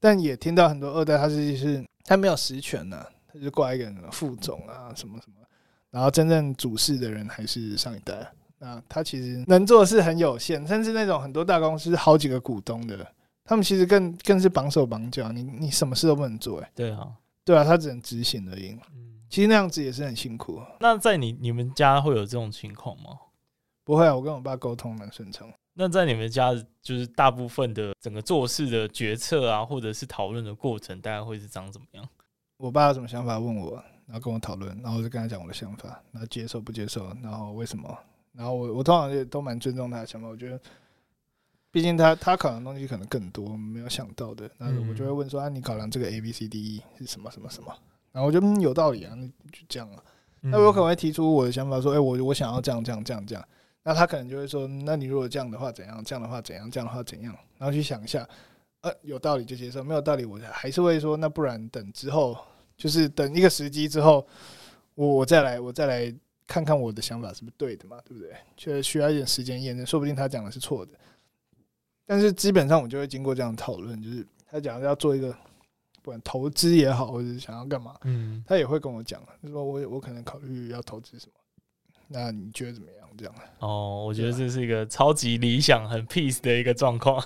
[0.00, 5.36] 但也听到很多二代，他是是他没有实权呢，他就挂一个副总啊什么什么，
[5.90, 8.30] 然后真正主事的人还是上一代。
[8.58, 13.06] 那他其实能做的事很有限，甚至那种很多大公司好几个股东的，
[13.44, 17.08] 他们其实更更是绑手绑脚，你你什么事都不能做，哎，对啊，
[17.44, 18.74] 对啊，他只能执行而已。
[19.34, 20.62] 其实那样子也是很辛苦。
[20.78, 23.18] 那在你你们家会有这种情况吗？
[23.82, 25.52] 不会啊，我跟我爸沟通蛮顺畅。
[25.72, 32.08] 那在你们家，就是大部分的整个做事的决策啊，或者是讨论的过程，大概会是长怎么样？
[32.58, 33.74] 我爸有什么想法问我，
[34.06, 37.92] 然后跟我讨论，然后我就跟他讲我的想法，然后接受不接受，然后为什么？
[38.34, 40.28] 然后我我通常也都蛮尊重他的想法。
[40.28, 40.60] 我觉得，
[41.72, 44.48] 毕竟他他考量的东西可能更多，没有想到的。
[44.58, 47.76] 那我就会问说：“啊，你考量这个 A B C D E 是什么什么什么？”
[48.14, 50.02] 然后我觉得嗯有道理啊，那就这样了。
[50.40, 53.44] 那我可能会提出我的想法，说，哎，我我想要这样这样这样这样。
[53.82, 56.02] 那他可能就会说，那你如果这样的话怎样？
[56.04, 56.70] 这样的话怎样？
[56.70, 57.36] 这样的话怎样？
[57.58, 58.26] 然后去想一下，
[58.82, 62.36] 呃，有道理就接受，没有道理我还是会说，那不然等之后，
[62.76, 64.26] 就是等一个时机之后，
[64.94, 66.14] 我我再来，我再来
[66.46, 68.34] 看看我的想法是不是对的嘛，对不对？
[68.56, 70.92] 确实需要一点时间验证，说不定他讲的是错的。
[72.06, 75.34] 但是基本上我就会经过这样讨论，就是他讲要做一个
[76.04, 81.32] 不管投资也好，或者是想要干嘛，嗯，他也会跟我讲，就说我我可能考虑要投资什么，
[82.08, 83.08] 那你觉得怎么样？
[83.16, 87.24] 这样哦，我觉得这是一个超级理想、很 peace 的一个状况。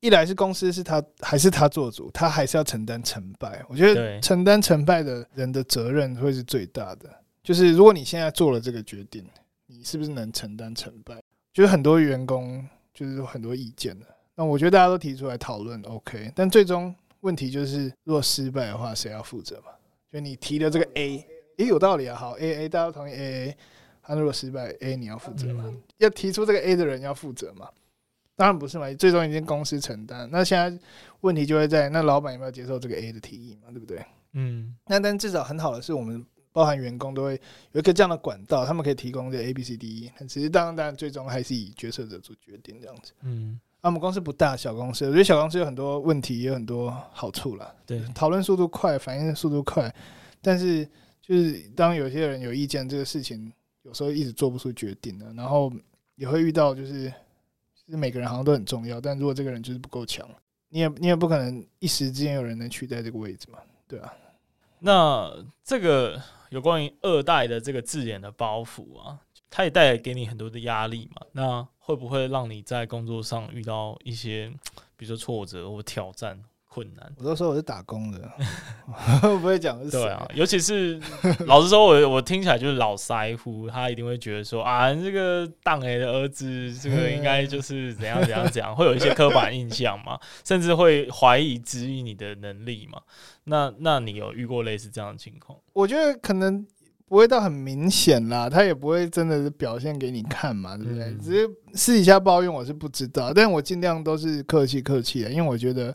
[0.00, 3.64] 一来是公司是他还是他做主，他还是要承担成败。
[3.68, 7.08] 我觉得承担成败的人的责任会是最大的。
[7.44, 9.24] 就是如果你现在做了这个决定，
[9.68, 11.22] 你是不是能承担成败？
[11.54, 14.06] 就是很多员工就是有很多意见的。
[14.34, 16.32] 那我觉得大家都提出来讨论，OK。
[16.34, 16.92] 但最终
[17.22, 19.72] 问题就是，如果失败的话，谁要负责嘛？
[20.12, 22.16] 就你提的这个 A，也有道理啊。
[22.16, 23.56] 好，A A，大家都同意 A A。
[24.04, 25.72] 他如果失败，A 你要负责嘛？
[25.98, 27.68] 要提出这个 A 的人要负责嘛？
[28.34, 30.28] 当然不是嘛，最终一间公司承担。
[30.32, 30.76] 那现在
[31.20, 33.70] 问题就会在那老板有没有接受这个 A 的提议嘛？
[33.70, 34.04] 对不对？
[34.32, 34.76] 嗯。
[34.86, 40.12] 那但至少很好的是，我们包含员工都会有一个这样的管道，他们可以提供这 A、B、C、D、E。
[40.28, 43.12] 其实当然，当然最终还是以决策者做决定这样子。
[43.22, 43.60] 嗯。
[43.82, 47.74] 那我们公司不大，小公司，我觉得小公司有很多问题，也有很多好处啦。
[47.84, 49.94] 对，讨论速度快，反应速度快。
[50.40, 50.88] 但是
[51.20, 53.52] 就是当有些人有意见，这个事情。
[53.84, 55.68] 有时候一直做不出决定的，然后
[56.14, 57.08] 也会遇到，就是
[57.74, 60.24] 就是每个人好像都很重要，但如果这个人就是不够强，
[60.68, 63.58] 你也你也不可能一时之间有人能取代这个位置嘛，
[63.88, 64.14] 对啊。
[64.78, 65.28] 那
[65.64, 69.18] 这个有关于二代的这个字眼的包袱啊，
[69.50, 71.26] 它也带来给你很多的压力嘛？
[71.32, 74.50] 那会不会让你在工作上遇到一些，
[74.96, 76.40] 比如说挫折或挑战？
[76.74, 78.32] 困难，我都说我是打工的，
[79.20, 80.98] 不会讲是对啊，尤其是
[81.44, 93.02] 老实说，我我听起来就是老腮乎，他一定会觉得说啊，这个当爷的儿子，这个应该就是怎样怎样怎样，会有一些刻板印象嘛，甚至会怀疑质疑你的能力嘛。
[93.44, 95.58] 那那你有遇过类似这样的情况？
[95.74, 96.66] 我觉得可能
[97.12, 101.04] 不会到很明显啦，他也不会真的是表现给你看嘛，对不对？
[101.04, 105.94] 嗯、只是私底下抱怨我是不知道，但我尽量都是客气客气的，因为我觉得。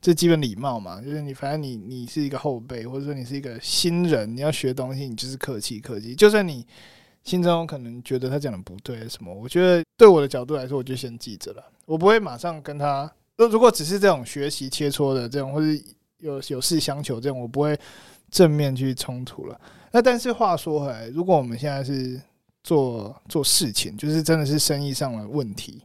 [0.00, 6.14] 这基本礼貌嘛，就是你反正你你是一个后辈，或者说你是一个新人，你要学东西，你就是客气客气。
[6.14, 6.64] 就算你
[7.24, 13.10] 心中可能觉得他讲的不对什么，我觉得对我的角度来说，我就先记着了，我不会马上跟他。
[13.36, 15.66] 如果只是这种学习切磋的这种，或者
[16.18, 17.76] 有有事相求这种，我不会
[18.30, 19.60] 正面去冲突了。
[19.92, 22.20] 那但是话说回来，如果我们现在是
[22.62, 25.82] 做做事情，就是真的是生意上的问题，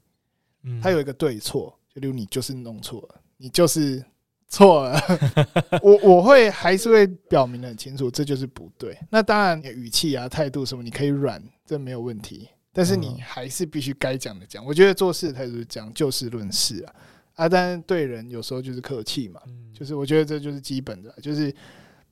[0.64, 3.22] 嗯，他有一个对错，就例如你就是弄错了。
[3.38, 4.02] 你就是
[4.48, 4.98] 错了，
[5.84, 8.98] 我我会还是会表明的很清楚，这就是不对。
[9.10, 12.48] 那当然，语气啊、态度什么，你可以软，这没有问题。
[12.72, 14.66] 但是你还是必须该讲的讲。
[14.66, 16.96] 我觉得做事态度是讲就事论事啊，
[17.36, 19.42] 啊，但是对人有时候就是客气嘛，
[19.74, 21.54] 就是我觉得这就是基本的，就是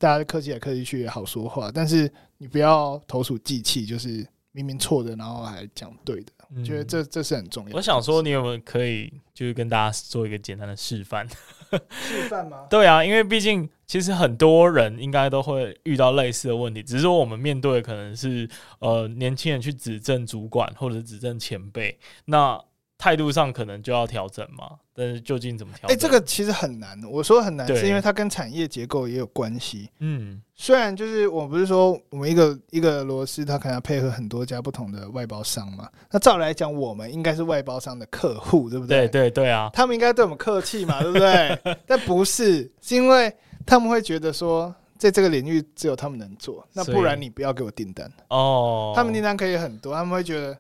[0.02, 6.32] 大家客气来客气去也好说话，但是你不要投鼠忌器，就是明明错的，然后还讲对的。
[6.56, 7.76] 我觉得这这是很重要的。
[7.78, 11.30] 我想说，你有没有可以就是跟大家做一个简单的示范？
[11.30, 12.66] 示范吗？
[12.72, 18.50] 对啊，因为毕竟其实很多人应该都会遇到类似的问题，只是说我们面对的可能是
[18.80, 22.60] 呃年轻人去指正主管或者指正前辈，那。
[23.02, 25.92] 态度上可能就要调整嘛，但是究竟怎么调整？
[25.92, 27.02] 哎，这个其实很难。
[27.10, 29.90] 我说很难，是因为它跟产业结构也有关系。
[29.98, 35.90] 嗯，虽然就是我不是说我们一个一个螺丝，它可能要配合很多家不同的外包商嘛。
[36.12, 39.08] 那照来讲，我们应该是外包商的客户，对不对？
[39.08, 41.60] 对对对啊，他们应该对我们客气嘛，对不对？
[41.88, 43.36] 但不是，是因为
[43.66, 48.94] 他们会觉得说，在这个领域只有他们能做，那不然你不要给我订单哦。
[48.96, 50.56] 他们订单可以很多，他们会觉得。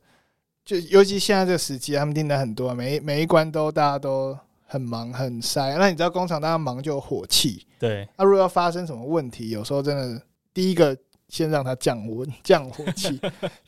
[0.64, 5.76] 就尤其现在这个时机，他们订单很多，每每一关都大家都很忙很塞。
[5.78, 8.07] 那你知道工厂大家忙就有火气，对。
[8.18, 10.22] 那如果要发生什么问题，有时候真的
[10.53, 10.95] 第一个
[11.28, 13.20] 先让他降温降火气，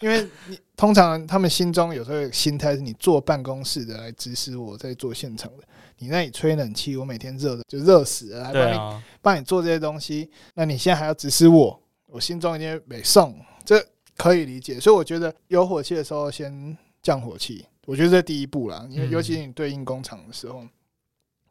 [0.01, 5.63] 因为你通常他们心中有时候有心态是你坐办公室的来指使我在做现场的，
[5.97, 13.35] 你那里吹冷气，我每天热的就热死了，还帮你帮你做这些东西，那你现在还要指使我，我心中已经没送，
[13.65, 13.83] 这
[14.18, 14.80] 可以理解。
[14.80, 16.78] 所以我觉得有火气的时候先。
[17.03, 18.88] 降火气，我觉得这第一步啦。
[18.89, 20.70] 因为尤其是你对应工厂的时候，嗯、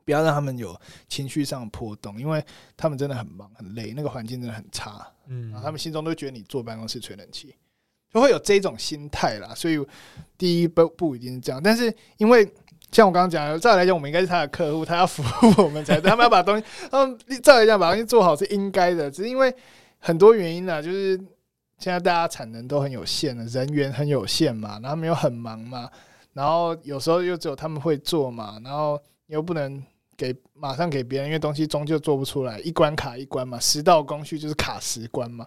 [0.03, 0.75] 不要让他们有
[1.07, 2.43] 情绪上的波动，因为
[2.75, 5.07] 他们真的很忙很累，那个环境真的很差。
[5.27, 7.55] 嗯，他们心中都觉得你坐办公室吹冷气，
[8.15, 9.55] 就会有这种心态啦。
[9.55, 9.79] 所以
[10.39, 12.51] 第一步不一定是这样，但是因为
[12.91, 16.09] 像我刚刚讲的，照来讲，我们应该是他的客户，他要服务我们才对。
[16.09, 19.55] 他们要把东西，他们照来讲把东西做好是应该的，只是因为
[19.99, 21.21] 很多原因呢，就是。
[21.83, 25.91] 现在大家产能都很有限的，人员很有限嘛，然后他们又很忙嘛，
[26.33, 29.83] 然后有时候又只有他们会做嘛，然后又不能
[30.17, 35.45] 给马上给别人，因为东西终究做不出来，一关卡一关嘛，十道工序就是卡十关嘛，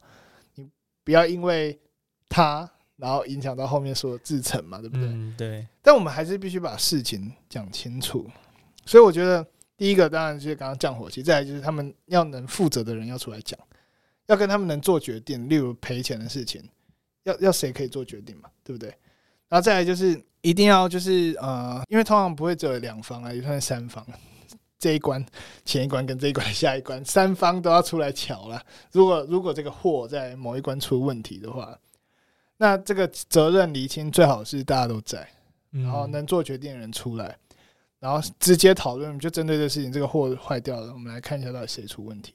[0.55, 0.69] 你
[1.05, 1.79] 不要因为
[2.27, 5.05] 他然后影响到后面所有制成嘛，对不对？
[5.05, 5.65] 嗯，对。
[5.81, 8.29] 但我们还是必须把事情讲清楚。
[8.85, 9.45] 所以我觉得
[9.77, 13.57] 第一个当然就是刚刚降火气，再来就是他们要能负责的人要出来讲，
[14.27, 16.63] 要跟他们能做决定，例如赔钱的事情，
[17.23, 18.89] 要要谁可以做决定嘛，对不对？
[19.47, 24.05] 然后再来就是一定要就是呃，因为通常不会只有两方啊，也算是三方。
[24.77, 25.25] 这一关，
[25.63, 28.61] 前一关跟这一关 下一关，三方都要出来瞧了。
[28.91, 31.75] 如果如果这个货在某一关出问题的话，
[32.57, 35.27] 那这个责任厘清最好是大家都在，
[35.71, 37.35] 然后能做决定的人出来，
[37.99, 42.33] 然后直接讨论，就针对这事情，这个货坏掉了，我们来看一下到底谁出问题。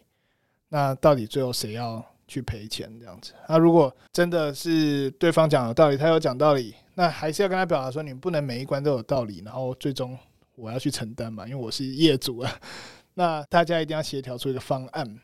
[0.71, 2.91] 那到底最后谁要去赔钱？
[2.99, 3.35] 这样子。
[3.47, 10.19] 那如果真的是对方讲有道理，他有讲道理，那还是要跟他表达说，你不能每一关都有道理，然后最终。
[10.57, 12.61] 我要去承担嘛，因为我是业主啊。
[13.15, 15.19] 那大家一定要协调出一个方案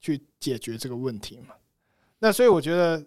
[0.00, 1.54] 去解决这个问题嘛。
[2.18, 3.00] 那所以我觉得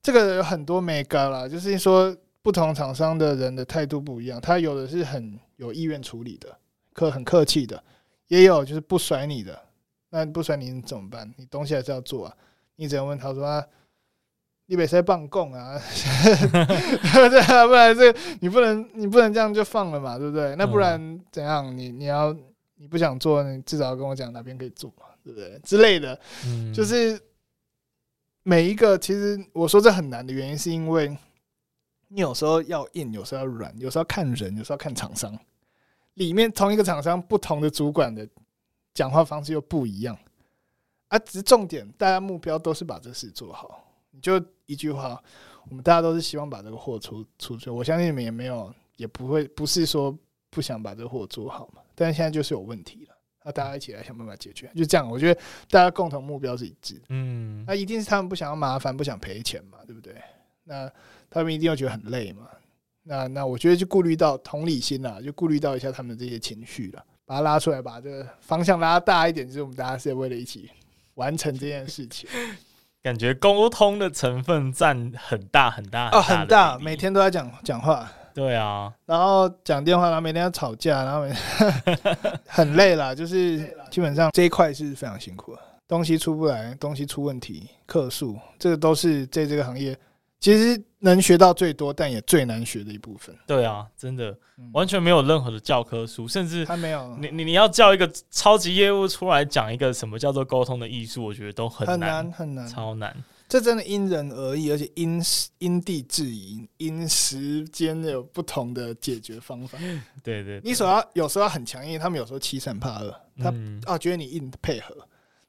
[0.00, 6.56] 这个有很多眉角啦，就是说不同厂商的人的态度不一样，他有的是很有意愿处理的，
[6.92, 7.82] 客很客气的，
[8.28, 9.60] 也有就是不甩你的。
[10.10, 11.32] 那不甩你怎么办？
[11.36, 12.36] 你东西还是要做啊。
[12.76, 13.64] 你只能问他说啊。
[14.70, 20.54] 你别再办供啊， 对啊，不然这你不能你不能这样就放了嘛，对不对？
[20.56, 21.74] 那不然怎样？
[21.74, 22.36] 你你要
[22.76, 25.58] 你不想做，你至少要跟我讲哪边可以做嘛，对不对？
[25.64, 26.20] 之类的，
[26.74, 27.18] 就是
[28.42, 31.16] 每一个其实我说这很难的原因，是因为
[32.08, 35.34] 你有时候要硬，有时候要软，有时候要看人，有时候要看厂商。
[36.12, 38.28] 里面同一个厂商，不同的主管的
[38.98, 40.18] 讲话方式又不一样
[41.06, 41.16] 啊。
[41.20, 43.84] 只是重点，大家目标都是把这事做好。
[44.10, 45.22] 你就一句话，
[45.68, 47.70] 我们大家都是希望把这个货出出去。
[47.70, 50.12] 我相信你们也没有，也不会不是说
[50.50, 51.80] 不想把这个货做好嘛。
[51.94, 54.68] 但是现在就是有问题了，那大家一起来想办法解决。
[54.74, 55.40] 就这样，我觉得
[55.70, 57.00] 大家共同目标是一致。
[57.08, 60.16] 嗯，那一定是他们不想要麻烦，不想赔钱嘛，对不对？
[60.64, 60.90] 那
[61.30, 62.48] 他们一定要觉得很累嘛。
[63.04, 70.70] 那那我觉得就顾虑到同理心啦，就顾虑到一下他们的这些情绪了，把它拉出来，把这个方向拉大一点，就是我们大家是为了一起
[71.16, 72.26] 完成这件事情。
[73.04, 81.32] 感觉沟通的成分占很大很大哦，很大，每天都在讲讲话，对啊，然后讲电话，然后每天要吵架，然后每
[81.84, 82.18] 天
[82.48, 83.58] 很累啦，就是
[83.90, 89.94] 基本上这一块是非常辛苦的，东西出不来，东西出问题，客诉，这个都是在这个行业。
[90.40, 93.34] 其实能学到最多，但也最难学的一部分。
[93.46, 94.36] 对啊，真的
[94.72, 97.16] 完全没有任何的教科书，甚至他没有。
[97.20, 103.16] 你你你要叫一个超级业务出来讲一个什么叫做沟通的艺术，我觉得都很难，很难，很难，超难。
[103.48, 105.20] 这真的因人而异，而且因
[105.58, 109.78] 因地制宜，因时间有不同的解决方法。
[110.22, 114.94] 对，对对，你所要有时候要很强硬，他们有时候欺善怕恶，他、嗯、啊觉得你硬配合，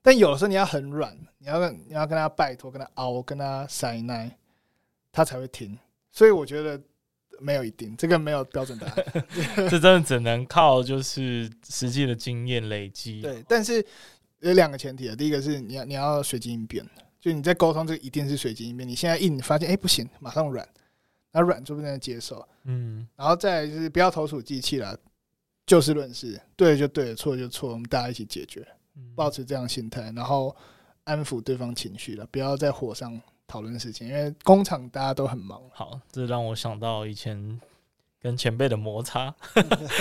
[0.01, 4.33] 但有的时候你要很软，你要跟你要跟他拜托，跟他熬，跟他塞奶。
[5.19, 5.77] 他才会听，
[6.13, 6.81] 所以我觉得
[7.41, 9.25] 没有一定，这个没有标准答案，
[9.69, 13.21] 这真的只能靠就是实际的经验累积。
[13.21, 13.85] 对，但是
[14.39, 16.85] 有两个前提啊，第一个是你要你要随机应变，
[17.19, 18.87] 就你在沟通这个一定是随机应变。
[18.87, 20.65] 你现在硬，发现哎、欸、不行，马上软，
[21.33, 24.97] 那软就不能接受，嗯，然后再就是不要投鼠忌器了，
[25.65, 28.65] 就事论事，对就对，错就错，我们大家一起解决，
[29.17, 30.55] 保持这样心态，然后
[31.03, 33.21] 安抚对方情绪了，不要在火上。
[33.49, 35.59] 讨论事情，因为工厂大家都很忙。
[35.73, 37.59] 好，这让我想到以前
[38.21, 39.33] 跟前辈的摩擦。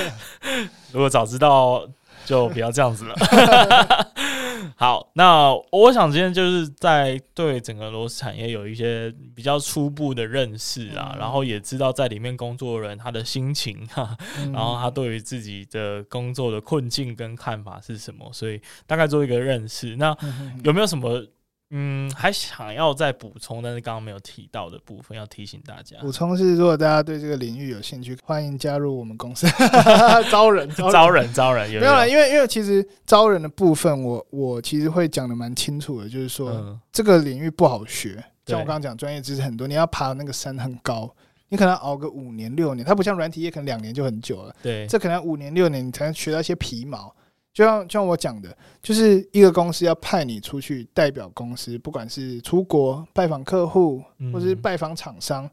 [0.92, 1.88] 如果早知道，
[2.26, 3.14] 就不要这样子了。
[4.76, 19.96] 好，那我想今天就是在对整个螺丝产业有一些比较初步的认识啊，嗯、然后也知道在里面工作的人他的心情哈，嗯、然后他对于自己的工作的困境跟看法是什么，所以大概做一个认识。
[19.96, 20.14] 那
[20.62, 21.24] 有没有什么？
[21.70, 25.98] 嗯，还想要再补充，但是刚刚没有提到的部分，要提醒大家。
[26.00, 29.46] 补充是，如果大家对这个领域有兴趣，欢迎加入我们公司
[30.32, 31.70] 招人，招人，招人。
[31.70, 38.12] 有没有啦，因为因为其实招人的部分我，我我其实会讲的蛮清楚的，就是说、嗯、这个领域不好学。
[38.46, 41.14] 像我刚刚讲，专业知识很多，你要爬那个山很高，
[41.50, 44.56] 你可能熬个五年六年，它不像软体业，可能两年就很久了。
[44.62, 47.14] 对，这可能五年六年你才能学到一些皮毛。
[47.59, 54.00] 就像就像我讲的，就是一个公司要派你出去代表公司，不管是出国拜访客户，
[54.32, 55.50] 或者是拜访厂商，嗯、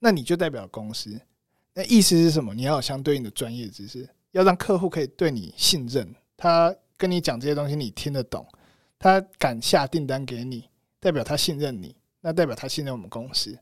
[0.00, 1.16] 那你就代表公司。
[1.74, 2.52] 那意思是什么？
[2.52, 8.44] 你要有相对应的专业知识，要让客户可以对你信任，他跟你讲这些东西你听得懂，
[8.98, 10.64] 他敢下订单给你，
[10.98, 13.56] 代表他信任你，那代表他信任我们公司。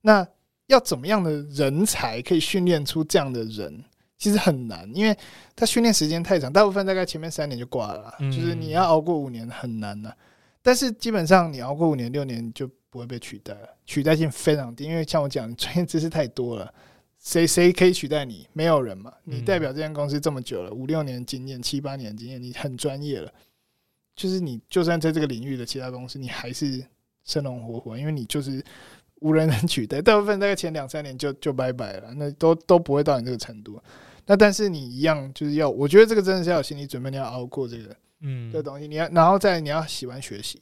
[0.00, 0.24] 那
[0.68, 3.82] 要怎么样的人才可以训练出这样的人？
[4.18, 5.16] 其实很难，因为
[5.54, 10.16] 他训练时间太长，大部分大概前面三年就挂了，就是你要熬过五年很难了。
[10.62, 14.84] 但是基本上你熬过五年六年就不会被取代了，取代性非常低。
[14.84, 16.72] 因为像我讲，专业知识太多了，
[17.22, 18.48] 谁谁可以取代你？
[18.52, 19.12] 没有人嘛。
[19.24, 23.32] 你代表这间公司这么久了，五六年经验，七八年经验，你很专业了。
[24.16, 26.82] 就是你就算在这个领域的其他公司，你还是
[27.22, 28.64] 生龙活虎，因为你就是
[29.20, 30.00] 无人能取代。
[30.00, 33.80] 大部分大概前两三年就就拜拜了，那都都不会到你这个程度。
[34.26, 37.96] 那但是你一样就是要，我觉得这个真的是要有心理准备，你要熬过这个。
[38.22, 40.58] 嗯，这东西你要，然后再你要喜欢学习。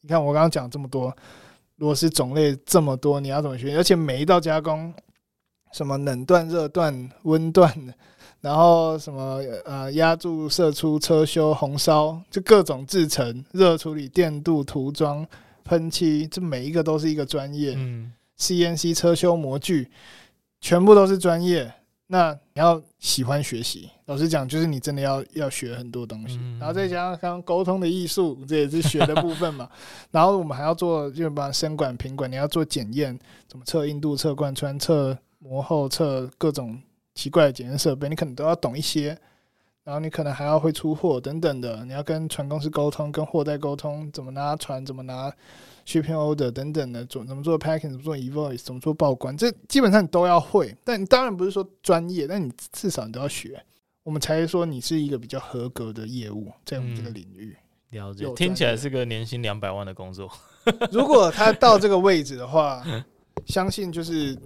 [0.00, 1.14] 你看我刚刚讲这么多
[1.76, 3.76] 螺丝种类这么多，你要怎么学？
[3.76, 4.94] 而且每一道加工，
[5.72, 7.70] 什么冷锻、热锻、温锻，
[8.40, 15.26] 然后什么呃压铸、射出、车修、红烧，就各种制成、热处理、电镀、涂装、
[15.64, 17.74] 喷漆，这每一个都是一个专业。
[17.76, 19.90] 嗯，CNC 车修模具，
[20.60, 21.74] 全部都是专业。
[22.08, 29.68] 那你要喜欢学习，老实讲，就是你真的要要学很多东西，然后再加上刚刚沟通的艺术，这也是学的部分嘛。
[30.12, 36.80] 然后我们还要做，就把生管、品管，你要做检验，怎么测硬度、测贯穿、测膜厚、测各种
[37.14, 39.18] 奇怪的检验设备，你可能都要懂一些。
[39.82, 45.32] 然后你可能还要会出货等等的，你要跟船公司沟通，跟货代沟通，怎么拿船，怎么拿。
[45.86, 50.76] Shipping order 等等的，做怎么做 packing，怎么做 invoice，怎么做报关，这基本上你都要会。
[50.84, 53.64] 但当然不是说专业，但你至少你都要学，
[54.02, 57.56] 我们才说你是一个比较合格的业务，在我们这个领域。
[57.92, 60.28] 嗯、了解，听起来是个年薪两百万的工作。
[60.90, 62.84] 如果他到这个位置的话，
[63.46, 64.36] 相信就是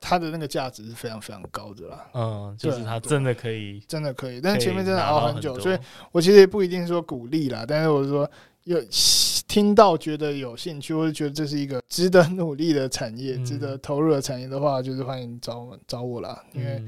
[0.00, 2.10] 他的那个价值是非常非常高的啦。
[2.14, 4.40] 嗯，就是他真的可以，真的可以。
[4.40, 5.78] 但是前面真的熬很久，所以
[6.10, 8.28] 我其实也不一定说鼓励啦，但是我是说
[8.64, 8.82] 有。
[9.48, 16.42] 听到觉得有兴趣，或者觉得这是一个值得努力的产业，嗯、值得投入的产业的话，就是欢迎找我找我啦。
[16.54, 16.82] 因为，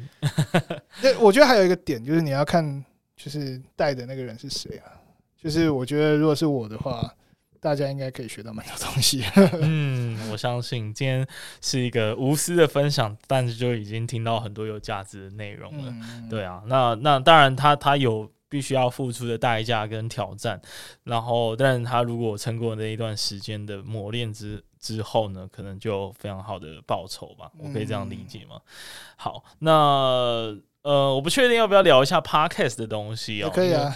[1.03, 2.83] 那、嗯、我觉得还有一个点就是你要看，
[3.19, 4.89] 就是带的那个人是谁啊？
[5.37, 7.13] 就是我觉得如果是我的话，
[7.61, 9.23] 大家应该可以学到蛮多东西。
[9.61, 11.27] 嗯，我相信今天
[11.61, 15.93] 是一个无私的分享，但是就已经听到很多有价值的内容了。
[15.93, 18.31] 嗯、对啊，那那当然他，他他有。
[18.55, 20.61] 必须要付出的代价跟挑战，
[21.03, 28.55] 然后，但是他如果撑过那一段时间的磨练之之后呢，可能就非常好的报酬吧，我可以这样理解吗？
[28.55, 28.61] 嗯、
[29.17, 29.73] 好，那
[30.83, 33.93] 呃，我不确定要不要聊一下 podcast 的东西哦，可以啊，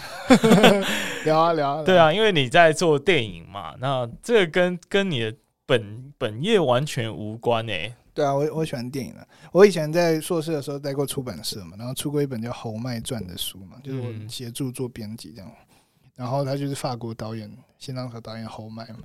[1.24, 5.32] 聊啊聊啊，对啊，因为你在做电影嘛，那这个跟跟你的
[5.66, 7.94] 本本业完全无关诶、欸。
[8.18, 9.28] 对啊，我我喜欢电影的。
[9.52, 15.48] 我以前在硕士的时候待过出版社嘛，然后出过一本叫《侯麦传》的书嘛，就是我协助做编辑这样。
[16.16, 17.48] 然后他就是法国导演，
[17.78, 19.04] 新浪潮导演侯麦嘛。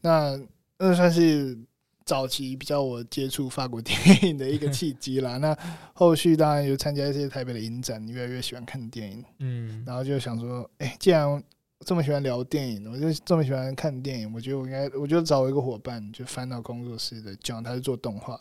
[0.00, 0.40] 那
[0.78, 1.58] 那算是
[2.06, 3.94] 早期比较我接触法国 电
[4.24, 5.36] 影的一个契机啦。
[5.36, 5.54] 那
[5.92, 9.22] 后续当然有参加一些台北的影展，越来越喜欢看电影。
[9.40, 11.42] 嗯，然后就想说，哎，既然
[11.86, 14.32] 这么喜欢聊电影，我就这么喜欢看电影。
[14.32, 18.38] 我觉得我应该，我就找我一个伙伴，就翻到工作室的 John，他是做动画，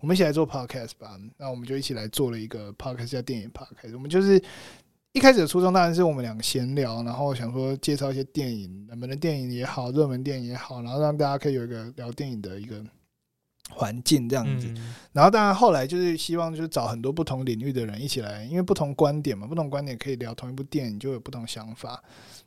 [0.00, 1.18] 我们一起来做 Podcast 吧。
[1.36, 3.94] 那我们就一起来做了一个 Podcast 叫电影 Podcast。
[3.94, 4.42] 我们就是
[5.12, 12.84] 一开始的初衷当然是我们两个闲聊，然后想说介绍一些电影，冷门的电影也好，热门电影也好，然后让大家可以有一个聊电影的一个。
[13.72, 14.66] 环境这样子，
[15.12, 22.02] 然后当然后来就是希望就是找很多不同领域的人一起来，因为不同观点嘛，不同观点可以聊同一部电影，就有不同想法。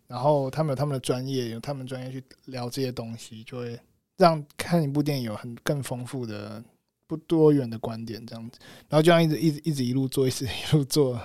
[0.07, 3.79] 然后他们有他们的专业，有他们专业去聊这些东西，就会
[4.17, 6.63] 让看一部电影有很更丰富的、
[7.07, 8.59] 不多元的观点这样子。
[8.89, 11.19] 然后就这样一直一直一直一路做，一直一路做。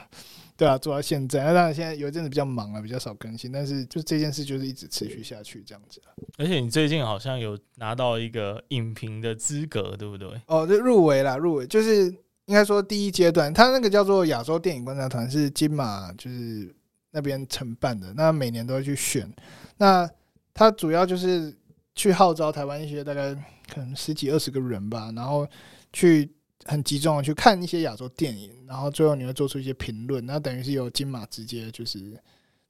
[0.56, 1.44] 对啊，做到现在。
[1.44, 3.52] 那当然，现在有一阵子比较忙啊，比较少更新。
[3.52, 6.02] 但是，就这件事就是一直持续下去这样子。
[6.36, 10.28] 而且，你最近好像有拿到一个影评的资格，对不对？
[10.48, 12.06] 哦，就入围了，入围就是
[12.46, 16.74] 应该说第一阶段，他那个叫做亚洲电影观察团，是金马就是
[17.18, 18.14] 那边承办的。
[18.14, 19.28] 那每年都会去选。
[19.76, 20.08] 那
[20.54, 21.52] 他主要就是
[21.94, 23.34] 去号召台湾一些大概
[23.72, 25.46] 可能十几二十个人吧，然后
[25.92, 26.30] 去。
[26.64, 32.20] 很集中的去看一些亚洲电影，然后最后你会做出一些评论，那等于是由金马直接就是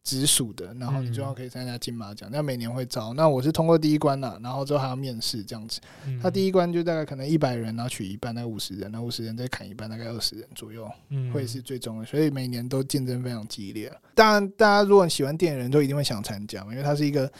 [0.05, 2.29] 直属的，然后你最后可以参加金马奖。
[2.33, 5.81] 那每年会招，那我是通过第一关了，然后之后还要面试这样子。
[6.23, 10.91] 他第一关就大概可能一百人，然后取一半，大概五十人，那五十人再砍一半，大概二十人左右，
[11.33, 12.05] 会是最终的。
[12.05, 13.93] 所以每年都竞争非常激烈。
[14.15, 17.31] 当然，大家如果喜欢电影人都一定会想参加，因为它是一个。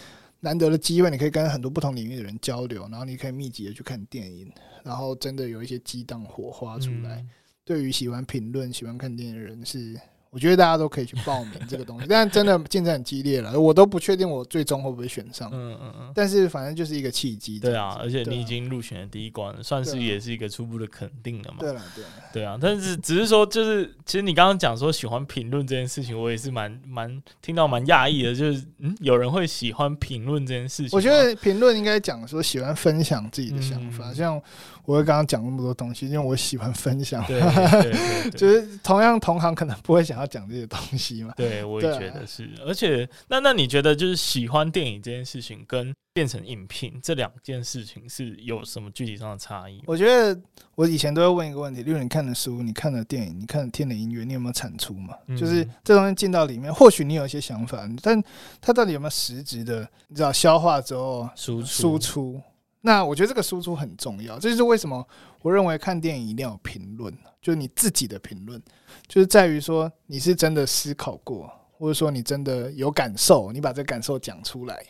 [0.41, 4.49] 难得的机会，你可以跟很多不同领域的人交流，然后你可以密集的去看电影，
[4.85, 7.17] 然后真的有一些激荡火花出来。
[7.17, 7.29] 嗯、
[7.65, 15.49] 对于喜欢评论、喜欢看电影的人是我觉得大家都可以去报名这个东西，但真的竞争很激烈了，我都不确定我最终会不会选上。
[15.53, 16.13] 嗯嗯嗯。
[16.15, 17.59] 但是反正就是一个契机。
[17.59, 21.57] 对啊，而且你已经入选了第一关，算是也是一个初步的肯定了嘛。
[21.61, 22.05] 对了，对。
[22.33, 30.91] 对啊，但是只是说，就是其实你刚刚讲说喜欢评论这件事情，我也是蛮蛮听到蛮讶异的，就是嗯，有人会喜欢评论这件事情。
[30.93, 34.41] 我觉得评论应该讲说喜欢分享自己的想法，像
[34.89, 37.23] 我刚刚讲那么多东西，因为我喜欢分享。
[37.27, 37.39] 对
[37.83, 37.93] 对
[38.23, 38.31] 对。
[38.31, 41.35] 就是同样同行可能不会想要讲这些东西嘛。
[41.37, 42.49] 对，我也觉得是。
[42.67, 49.83] 而且，那那你觉得，就是喜欢电影这件事情，跟变成影评这两件事情，是有什么具体上的差异？
[49.87, 50.41] 我觉得，
[50.75, 55.15] 我以前都会问一个问题：例如你看的书，你看的电影，你看的听的音乐，你有没有产出嘛？
[55.27, 58.19] 嗯、就是这东西进到里面，或许你有一些想法，但
[58.59, 61.29] 它到底有没有实质的，你知道消化之后？
[61.37, 62.41] 输出？
[62.81, 64.39] 那我觉得这个输出很重要。
[64.39, 65.07] 这就是为什么
[65.43, 68.63] 我认为看电影一定要有评论，就是你自己的评论。
[69.07, 74.85] 就是在于说，你是真的思考过，或者说你真的有感受，你把这个感受讲出来。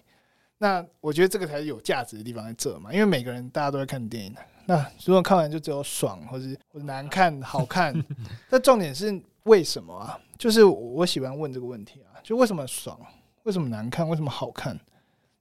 [0.59, 2.93] 那我觉得这个才是有价值的地方在这嘛。
[2.93, 4.35] 因为每个人大家都在看电影，
[4.67, 7.95] 那如果看完就只有爽，或是或者难看、好看，
[8.51, 10.19] 那重点是为什么啊？
[10.37, 12.99] 就是我喜欢问这个问题啊，就为什么爽？
[13.45, 14.07] 为什么难看？
[14.09, 14.79] 为什么好看？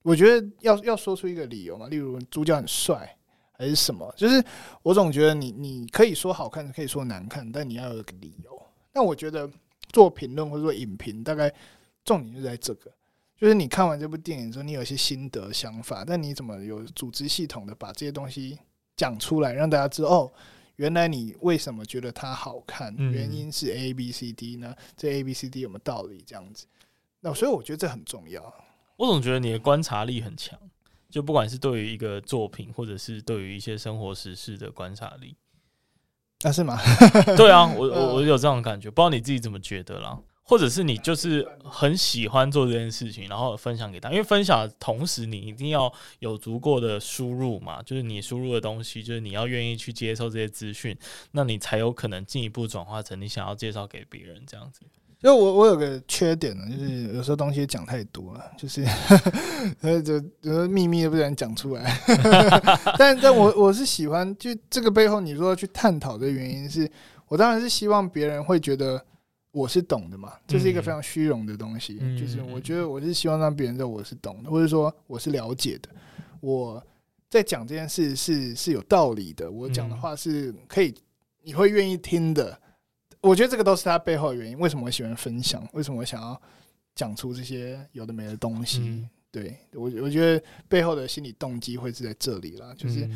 [0.07, 3.13] 我觉得要要说出一个理由嘛，例如主角很帅。
[3.59, 4.13] 还是什么？
[4.15, 4.43] 就是
[4.84, 8.51] 我总觉得你你可以说好看，可以说难看，但你要有个理由。
[8.93, 9.49] 那我觉得
[9.91, 11.51] 做评论或者说影评，大概
[12.05, 12.91] 重点就在这个，
[13.35, 18.59] 就是你看完这部电影之后，你有一些心得想法，但你怎么有组织系统的把这些东西
[18.95, 20.31] 讲出来，让大家知道哦，
[20.75, 24.75] 原来你为什么觉得它好看，原因是 A B C D 呢？
[24.95, 26.23] 这 A B C D 有没有道理？
[26.23, 26.67] 这样子。
[27.21, 28.53] 那所以我觉得这很重要。
[28.98, 30.60] 我总觉得你的观察力很强。
[31.10, 35.38] 就不管是对于一个作品，或者是对于一些生活时事的观察力，
[36.44, 36.78] 啊，是吗？
[37.38, 40.19] 对啊，我 我我有这种感觉，不知道你自己怎么觉得啦？
[40.44, 50.95] 或者是你就是很喜欢做这件事情，然后分享给他，因为分享的同时，你一定要有足够的输入嘛，就是你输入的东西，就是你要愿意去接受这些资讯，
[51.32, 54.82] 那你才有可能进一步转化成你想要介绍给别人这样子。
[55.22, 58.85] 因为我我有个缺点呢，就是有时候东西讲太多了，就是
[59.81, 61.99] 呃就有时候秘密都不想讲出来。
[62.99, 66.88] 但但我我是喜欢，就这个背后你说要去探讨的原因是，
[67.27, 69.03] 我当然是希望别人会觉得
[69.52, 71.98] 我是懂的嘛，这是一个非常虚荣的东西。
[72.15, 75.89] 就是我觉得我是希望让别人知道我是懂的，或者说我是了解的。
[76.41, 76.81] 我
[77.27, 80.94] 在讲这件事是是有道理的，我讲的话是可以
[81.41, 82.56] 你会愿意听的。
[83.28, 84.58] 我觉得这个都是他背后的原因。
[84.58, 85.68] 为什么我喜欢分享？
[85.74, 86.41] 为什么我想要
[86.95, 88.80] 讲出这些有的没的东西？
[88.80, 92.74] 嗯、对我，我觉得背后的心理动机会是在这里啦。
[92.76, 93.08] 就是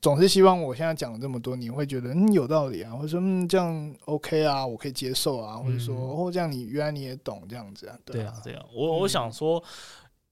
[0.00, 7.96] 总是希望我现在讲了这么多，你会觉得嗯有道理啊，或者说嗯这样 OK 啊，我可以接受啊，或者说哦这样你原来你也懂这样子啊？
[8.04, 8.64] 对啊，对啊。
[8.74, 9.62] 我我想说，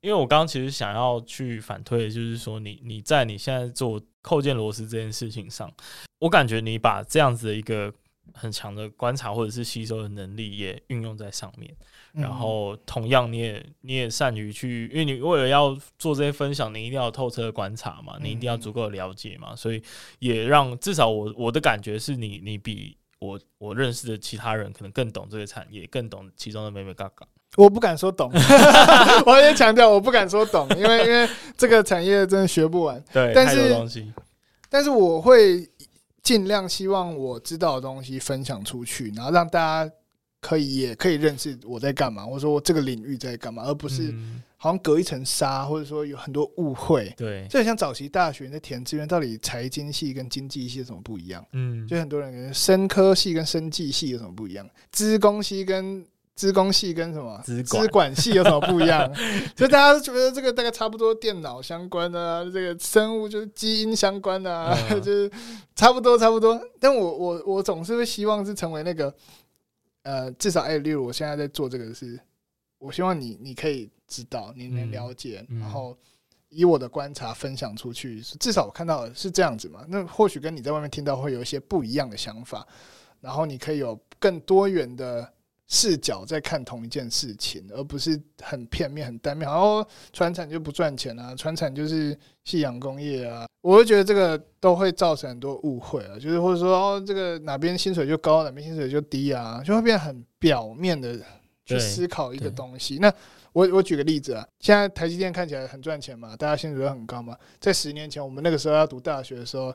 [0.01, 5.73] 因为我刚刚其实想要去反推，就是说你你在你现在做扣件螺丝这件事情上，
[6.19, 7.93] 我感觉你把这样子的一个。
[8.35, 11.75] 很强的观察或者是吸收的能力也运用在上面，
[12.13, 19.83] 然后同样你也你也善于去，因为你为了要做这些分享，你一定要透彻的观察嘛，你一定要足够的了解嘛，所以
[20.19, 27.27] 也让至少我我的感觉是你你比我我认识的其他人可能更懂这个产业，更懂其中的美美嘎嘎。
[27.57, 28.31] 我不敢说懂，
[29.27, 33.03] 我也强调我不敢说懂，因为因为这个产业真的学不完。
[33.13, 33.77] 对，但是
[34.69, 35.69] 但是我会。
[36.23, 39.93] 尽量希望我知道的东西分享出去，然后让大家
[40.41, 44.15] 可以也可以认识我在干嘛，或者说我这个领域在干嘛，而不是
[44.57, 47.13] 好像隔一层纱，或者说有很多误会。
[47.17, 51.45] 对，就很像早期大学在填志愿，到底财经系跟经济系有什么不一样？
[51.53, 54.69] 嗯，就很多人跟生科系跟生技系有什么不一样？
[54.91, 56.05] 资工系跟
[56.41, 59.15] 资工系跟什么资管系有什么不一样？
[59.55, 65.31] 所以大家都觉得这个大概差不多，电脑相关啊，这个生物就是基因相关啊， 就是
[65.77, 66.59] 差不多差不多。
[66.81, 69.15] 但我我我总是会希望是成为那个
[70.03, 72.19] 呃，至少哎，例如我现在在做这个是，
[72.79, 75.95] 我希望你你可以知道，你能了解，然后
[76.49, 79.85] 以我的观察分享出去，至少我看到的是这样子嘛。
[79.89, 82.67] 那或许跟你在外面听到会有一些不一样的想法，
[83.21, 85.31] 然后你可以有更多元的。
[85.73, 89.49] 视角在看同一件事情，而不是很片面、很单面。
[89.49, 93.47] 然后传产就不赚钱啊，船产就是夕阳工业啊。
[93.61, 101.17] 我会觉得这个都会造成很多误会啊，就是或者说哦，这个哪边薪水就高，哪边薪水就低啊，就会变很表面的
[101.65, 102.99] 去思考一个东西。
[103.01, 103.13] 那
[103.53, 107.37] 我我举个例子啊，现在台积电看起来很赚钱嘛，大家薪水都很高嘛。
[107.61, 109.73] 在十年前，我们那个时候要读大学的时候。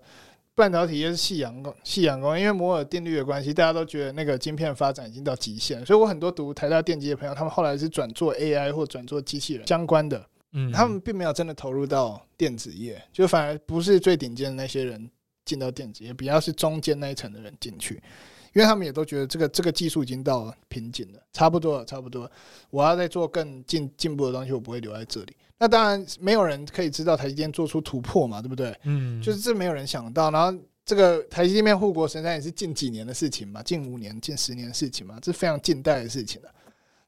[0.56, 15.12] 半导体也是夕阳工，夕阳工，因为摩尔定律的关系，大家都觉得那个晶片发展已经到极限，所以我很多读台大电机的朋友，他们后来是转做 AI 或转做机器人相关的，嗯，他们并没有真的投入到电子业，就反而不是最顶尖的那些人
[15.44, 18.02] 进到电子业，比较是中间那一层的人进去。
[18.56, 22.32] 因为他们也都觉得这个这个技术已经到瓶颈了，差不多了，差不多了。
[22.70, 25.36] 我要再做更进进步的东西，我不会留在这里。
[25.58, 28.74] 那当然，没有人可以知道台积电做出突破嘛，对不对？
[28.84, 30.32] 嗯，就是这没有人想到。
[30.32, 36.50] 然后这个台积电护国神山也是近几年的事情嘛，近五年、近十年的事情嘛，这是非常近代的事情了。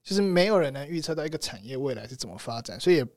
[0.04, 3.08] 就是没有人能预测到一个产业未来是怎么发展，所以也。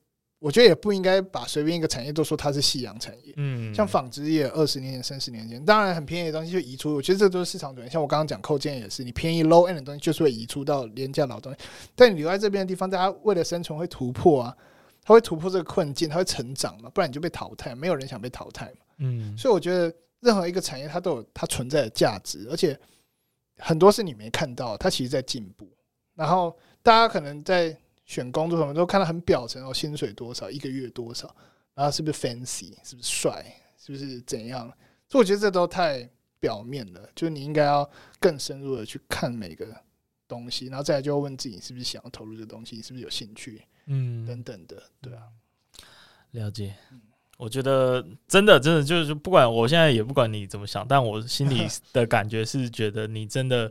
[0.41, 3.35] 我觉得也不应该把随便一个产业都说它是夕阳产业。
[3.37, 6.95] 嗯，像纺织业，二十年前、三十年前，当然很便宜的东西就移出。
[6.95, 7.91] 我觉得这都是市场主流。
[7.91, 11.59] 像我刚刚讲扣件也是，你便宜 low end 的东西就是会移出到廉价老东西。
[11.95, 14.57] 但你留在这边的地方，大家为了生存会突破啊，
[15.05, 17.75] 它会突破这个困境，它会成长嘛，不然你就被淘汰。
[17.75, 18.87] 没有人想被淘汰嘛。
[18.97, 22.75] 嗯，所以我觉得任何一个产业它都有它存在的价值，而且
[23.59, 25.69] 很多是你没看到，它其实在进步。
[26.15, 27.77] 然后大家可能在。
[28.11, 31.33] 选工作什么都看得很表层哦，薪水多少，一个月多少，
[31.75, 34.67] 然后是不是 fancy，是不是帅，是不是怎样？
[35.09, 36.11] 所以我觉得这都太
[36.41, 37.89] 表面了，就是你应该要
[38.19, 39.65] 更深入的去看每个
[40.27, 45.23] 东西，然后再来就要问自己是不是想要投入这个东西，是不是有兴趣，嗯，等等的，对啊，
[46.33, 46.75] 了解。
[47.39, 53.71] 我觉得真的真的就是不管我现在也不管你怎么想，但我心里的感觉是觉得你真的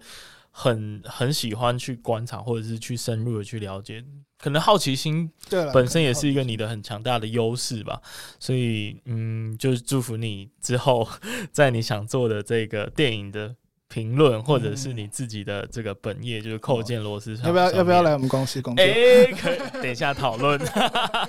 [0.51, 4.03] 很很喜欢去观察，或者是去深入的去了解。
[4.38, 5.30] 可能好奇心
[5.73, 8.01] 本身也是一个你的很强大的优势吧，
[8.39, 11.05] 所以嗯，就是祝福你之后
[11.51, 13.53] 在你想做的这个电影的
[13.89, 18.83] 评论，或者是你自己的这个本业，就是扣件螺丝上，要不要要不要来我们公司工作？
[18.83, 20.59] 哎、欸，可以，等一下讨论。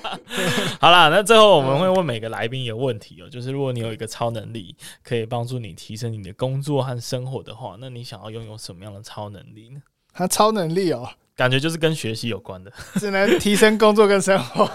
[0.79, 9.81] 好啦，那最后我们会问每个来宾一个问题哦、喔，就是如果你有一个超能力，可以帮助你提升你的工作和生活的话，那你想要拥有什么样的超能力呢？
[10.13, 11.09] 他超能力哦。
[11.41, 14.71] 感觉就是跟学习有关的， 只能提升工作跟生活，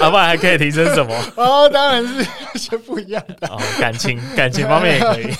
[0.00, 1.12] 要 不然还可以提升什么？
[1.34, 2.24] 哦，当然是
[2.54, 5.34] 一些不一样的哦，感情感情方面也可以。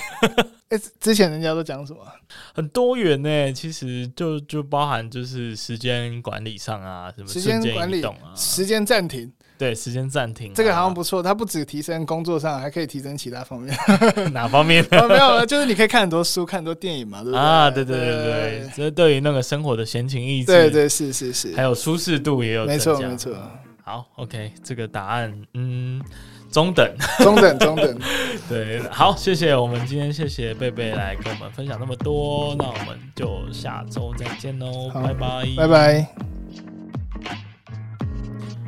[0.71, 2.01] 哎，之前人家都讲什么？
[2.53, 9.33] 很多元呢，其实就就包含就是时间管理上啊，什么时间管理啊，时间暂停。
[9.63, 11.23] 对，时间暂停，这个好像不错。
[11.23, 13.73] 它不止提升工作上，还可以提升其他方面。
[14.35, 14.85] 哪方面？
[14.91, 17.39] 哦，没有，就是你可以看很多书，看很多电影嘛，对不对？
[17.39, 22.67] 啊，对对对对，这对于那个生活的闲情逸致，对对是是是，还有舒适度也有。
[22.67, 23.33] 没错没错。
[23.85, 26.03] 好，OK，这个答案嗯
[26.51, 27.99] 中等中等中等。
[28.51, 36.32] 对，好，谢谢我们今天谢谢贝贝来跟我们分享那么多，那我们就下周再见喽，拜拜拜拜。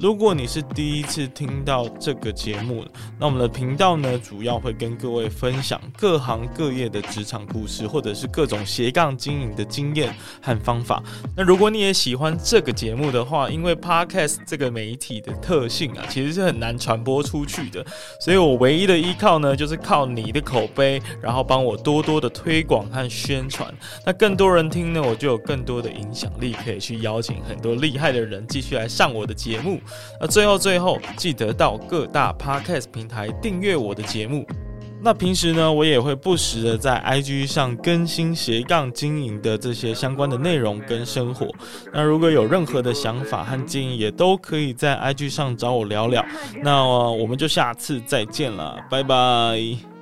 [0.00, 2.86] 如果你是第一次听到这个节目，
[3.18, 10.10] 那我们的频道呢，主要会跟各位分享各行各业的职场故事，或者是各种斜杠经营的经验
[10.40, 11.02] 和方法。
[11.36, 17.84] 那如果你也喜欢这个节目的话，因为 Podcast 这个媒体的特性啊，其实是很难传播出去的，
[18.18, 23.70] 所以我唯一的依靠呢，就是靠你的口碑，然后帮我多多的推广和宣传。
[24.06, 29.78] 那更多人听呢，我就有更多的影响力，可以去邀请很多厉害的人继续来上我的节目。
[30.20, 34.46] 那最后最后，记得到各大 Podcast 平台订阅我的节目。
[35.02, 41.48] 那平时呢，我也会不时的在 IG 上更新斜杠经营的这些相关的内容跟生活。
[41.90, 46.22] 那如果有任何的想法和建议，也都可以在 IG 上找我聊聊。
[46.62, 49.99] 那我们就下次再见了，拜拜。